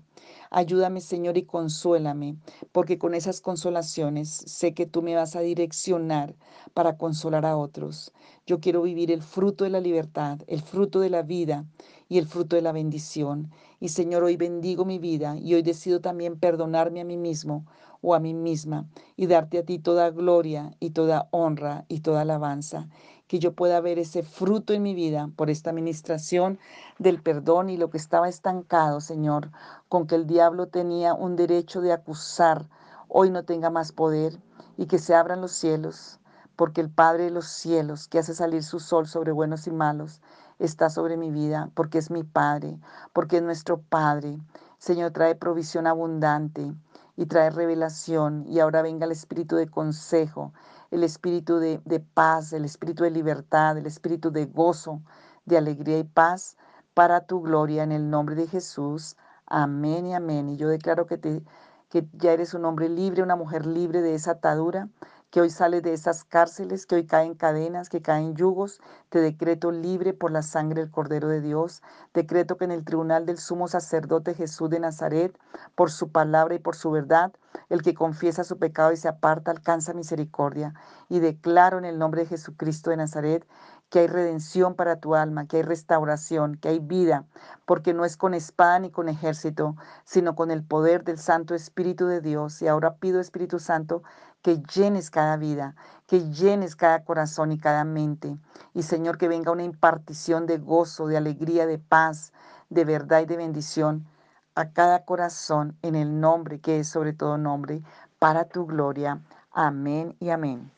Ayúdame, 0.49 1.01
Señor, 1.01 1.37
y 1.37 1.43
consuélame, 1.43 2.37
porque 2.71 2.97
con 2.97 3.13
esas 3.13 3.41
consolaciones 3.41 4.29
sé 4.29 4.73
que 4.73 4.85
tú 4.85 5.01
me 5.01 5.15
vas 5.15 5.35
a 5.35 5.41
direccionar 5.41 6.35
para 6.73 6.97
consolar 6.97 7.45
a 7.45 7.57
otros. 7.57 8.13
Yo 8.45 8.59
quiero 8.59 8.81
vivir 8.81 9.11
el 9.11 9.21
fruto 9.21 9.63
de 9.65 9.69
la 9.69 9.81
libertad, 9.81 10.39
el 10.47 10.61
fruto 10.61 10.99
de 10.99 11.09
la 11.09 11.21
vida 11.21 11.65
y 12.09 12.17
el 12.17 12.27
fruto 12.27 12.55
de 12.55 12.61
la 12.61 12.71
bendición. 12.71 13.51
Y 13.79 13.89
Señor, 13.89 14.23
hoy 14.23 14.37
bendigo 14.37 14.85
mi 14.85 14.99
vida 14.99 15.37
y 15.37 15.53
hoy 15.53 15.61
decido 15.61 16.01
también 16.01 16.39
perdonarme 16.39 17.01
a 17.01 17.05
mí 17.05 17.17
mismo 17.17 17.65
o 18.01 18.15
a 18.15 18.19
mí 18.19 18.33
misma 18.33 18.85
y 19.15 19.27
darte 19.27 19.57
a 19.57 19.63
ti 19.63 19.79
toda 19.79 20.09
gloria 20.11 20.75
y 20.79 20.91
toda 20.91 21.27
honra 21.31 21.85
y 21.87 22.01
toda 22.01 22.21
alabanza 22.21 22.87
que 23.27 23.39
yo 23.39 23.53
pueda 23.53 23.81
ver 23.81 23.99
ese 23.99 24.23
fruto 24.23 24.73
en 24.73 24.81
mi 24.81 24.93
vida 24.93 25.29
por 25.35 25.49
esta 25.49 25.69
administración 25.69 26.59
del 26.97 27.21
perdón 27.21 27.69
y 27.69 27.77
lo 27.77 27.89
que 27.89 27.97
estaba 27.97 28.29
estancado, 28.29 29.01
Señor, 29.01 29.51
con 29.89 30.07
que 30.07 30.15
el 30.15 30.27
diablo 30.27 30.67
tenía 30.67 31.13
un 31.13 31.35
derecho 31.35 31.81
de 31.81 31.91
acusar, 31.91 32.67
hoy 33.09 33.29
no 33.29 33.43
tenga 33.43 33.69
más 33.69 33.91
poder 33.91 34.39
y 34.77 34.85
que 34.85 34.97
se 34.97 35.13
abran 35.13 35.41
los 35.41 35.51
cielos, 35.51 36.16
porque 36.57 36.81
el 36.81 36.89
Padre 36.89 37.25
de 37.25 37.31
los 37.31 37.45
cielos, 37.45 38.07
que 38.07 38.19
hace 38.19 38.33
salir 38.33 38.63
su 38.63 38.79
sol 38.79 39.07
sobre 39.07 39.31
buenos 39.31 39.67
y 39.67 39.71
malos, 39.71 40.21
está 40.59 40.89
sobre 40.89 41.15
mi 41.15 41.31
vida, 41.31 41.69
porque 41.75 41.99
es 41.99 42.09
mi 42.09 42.23
Padre, 42.23 42.79
porque 43.13 43.37
es 43.37 43.43
nuestro 43.43 43.79
Padre. 43.79 44.39
Señor, 44.79 45.11
trae 45.11 45.35
provisión 45.35 45.85
abundante 45.85 46.73
y 47.15 47.27
trae 47.27 47.51
revelación. 47.51 48.43
Y 48.47 48.59
ahora 48.59 48.81
venga 48.81 49.05
el 49.05 49.11
espíritu 49.11 49.55
de 49.55 49.67
consejo, 49.67 50.51
el 50.89 51.03
espíritu 51.03 51.59
de, 51.59 51.79
paz, 52.15 52.51
el 52.53 52.65
espíritu 52.65 53.03
de 53.03 53.11
libertad, 53.11 53.77
el 53.77 53.85
espíritu 53.85 54.31
de 54.31 54.45
gozo, 54.45 55.01
de 55.45 55.59
alegría 55.59 55.99
y 55.99 56.03
paz 56.05 56.57
para 56.95 57.21
tu 57.21 57.41
gloria 57.41 57.83
en 57.83 57.91
el 57.91 58.09
nombre 58.09 58.33
de 58.33 58.47
Jesús. 58.47 59.15
Amén 59.45 60.07
y 60.07 60.15
amén. 60.15 60.49
Y 60.49 60.57
yo 60.57 60.69
declaro 60.69 61.05
que, 61.05 61.19
te, 61.19 61.43
que 61.89 62.07
ya 62.13 62.31
eres 62.31 62.55
un 62.55 62.65
hombre 62.65 62.89
libre, 62.89 63.21
una 63.21 63.35
mujer 63.35 63.67
libre 63.67 64.01
de 64.01 64.15
esa 64.15 64.31
atadura 64.31 64.89
que 65.29 65.41
hoy 65.41 65.49
sales 65.49 65.83
de 65.83 65.93
esas 65.93 66.23
cárceles, 66.23 66.85
que 66.85 66.95
hoy 66.95 67.05
caen 67.05 67.33
cadenas, 67.35 67.89
que 67.89 68.01
caen 68.01 68.35
yugos. 68.35 68.79
Te 69.09 69.19
decreto 69.19 69.71
libre 69.71 70.13
por 70.13 70.31
la 70.31 70.41
sangre 70.41 70.81
del 70.81 70.91
Cordero 70.91 71.27
de 71.27 71.41
Dios. 71.41 71.81
Decreto 72.13 72.57
que 72.57 72.65
en 72.65 72.71
el 72.71 72.85
tribunal 72.85 73.25
del 73.25 73.37
sumo 73.37 73.67
sacerdote 73.67 74.33
Jesús 74.33 74.69
de 74.69 74.79
Nazaret, 74.79 75.37
por 75.75 75.91
su 75.91 76.11
palabra 76.11 76.55
y 76.55 76.59
por 76.59 76.75
su 76.75 76.91
verdad, 76.91 77.33
el 77.69 77.81
que 77.81 77.93
confiesa 77.93 78.43
su 78.43 78.57
pecado 78.57 78.91
y 78.91 78.97
se 78.97 79.07
aparta 79.07 79.51
alcanza 79.51 79.93
misericordia. 79.93 80.73
Y 81.09 81.19
declaro 81.19 81.77
en 81.77 81.85
el 81.85 81.99
nombre 81.99 82.21
de 82.21 82.27
Jesucristo 82.27 82.89
de 82.89 82.97
Nazaret 82.97 83.47
que 83.89 83.99
hay 83.99 84.07
redención 84.07 84.75
para 84.75 84.99
tu 84.99 85.15
alma, 85.15 85.47
que 85.47 85.57
hay 85.57 85.63
restauración, 85.63 86.57
que 86.57 86.69
hay 86.69 86.79
vida, 86.79 87.25
porque 87.65 87.93
no 87.93 88.05
es 88.05 88.17
con 88.17 88.33
espada 88.33 88.79
ni 88.79 88.91
con 88.91 89.09
ejército, 89.09 89.75
sino 90.03 90.35
con 90.35 90.51
el 90.51 90.63
poder 90.63 91.03
del 91.03 91.17
Santo 91.17 91.55
Espíritu 91.55 92.07
de 92.07 92.21
Dios. 92.21 92.61
Y 92.61 92.67
ahora 92.67 92.95
pido, 92.95 93.19
Espíritu 93.19 93.59
Santo, 93.59 94.03
que 94.41 94.61
llenes 94.61 95.09
cada 95.09 95.37
vida, 95.37 95.75
que 96.05 96.29
llenes 96.31 96.75
cada 96.75 97.03
corazón 97.03 97.51
y 97.51 97.57
cada 97.57 97.83
mente. 97.83 98.37
Y 98.73 98.83
Señor, 98.83 99.17
que 99.17 99.27
venga 99.27 99.51
una 99.51 99.63
impartición 99.63 100.45
de 100.45 100.57
gozo, 100.57 101.07
de 101.07 101.17
alegría, 101.17 101.65
de 101.65 101.79
paz, 101.79 102.33
de 102.69 102.85
verdad 102.85 103.21
y 103.21 103.25
de 103.25 103.37
bendición 103.37 104.07
a 104.55 104.71
cada 104.71 105.05
corazón 105.05 105.77
en 105.83 105.95
el 105.95 106.19
nombre 106.19 106.59
que 106.59 106.79
es 106.79 106.87
sobre 106.87 107.13
todo 107.13 107.37
nombre, 107.37 107.83
para 108.19 108.45
tu 108.45 108.65
gloria. 108.65 109.21
Amén 109.51 110.15
y 110.19 110.29
amén. 110.31 110.76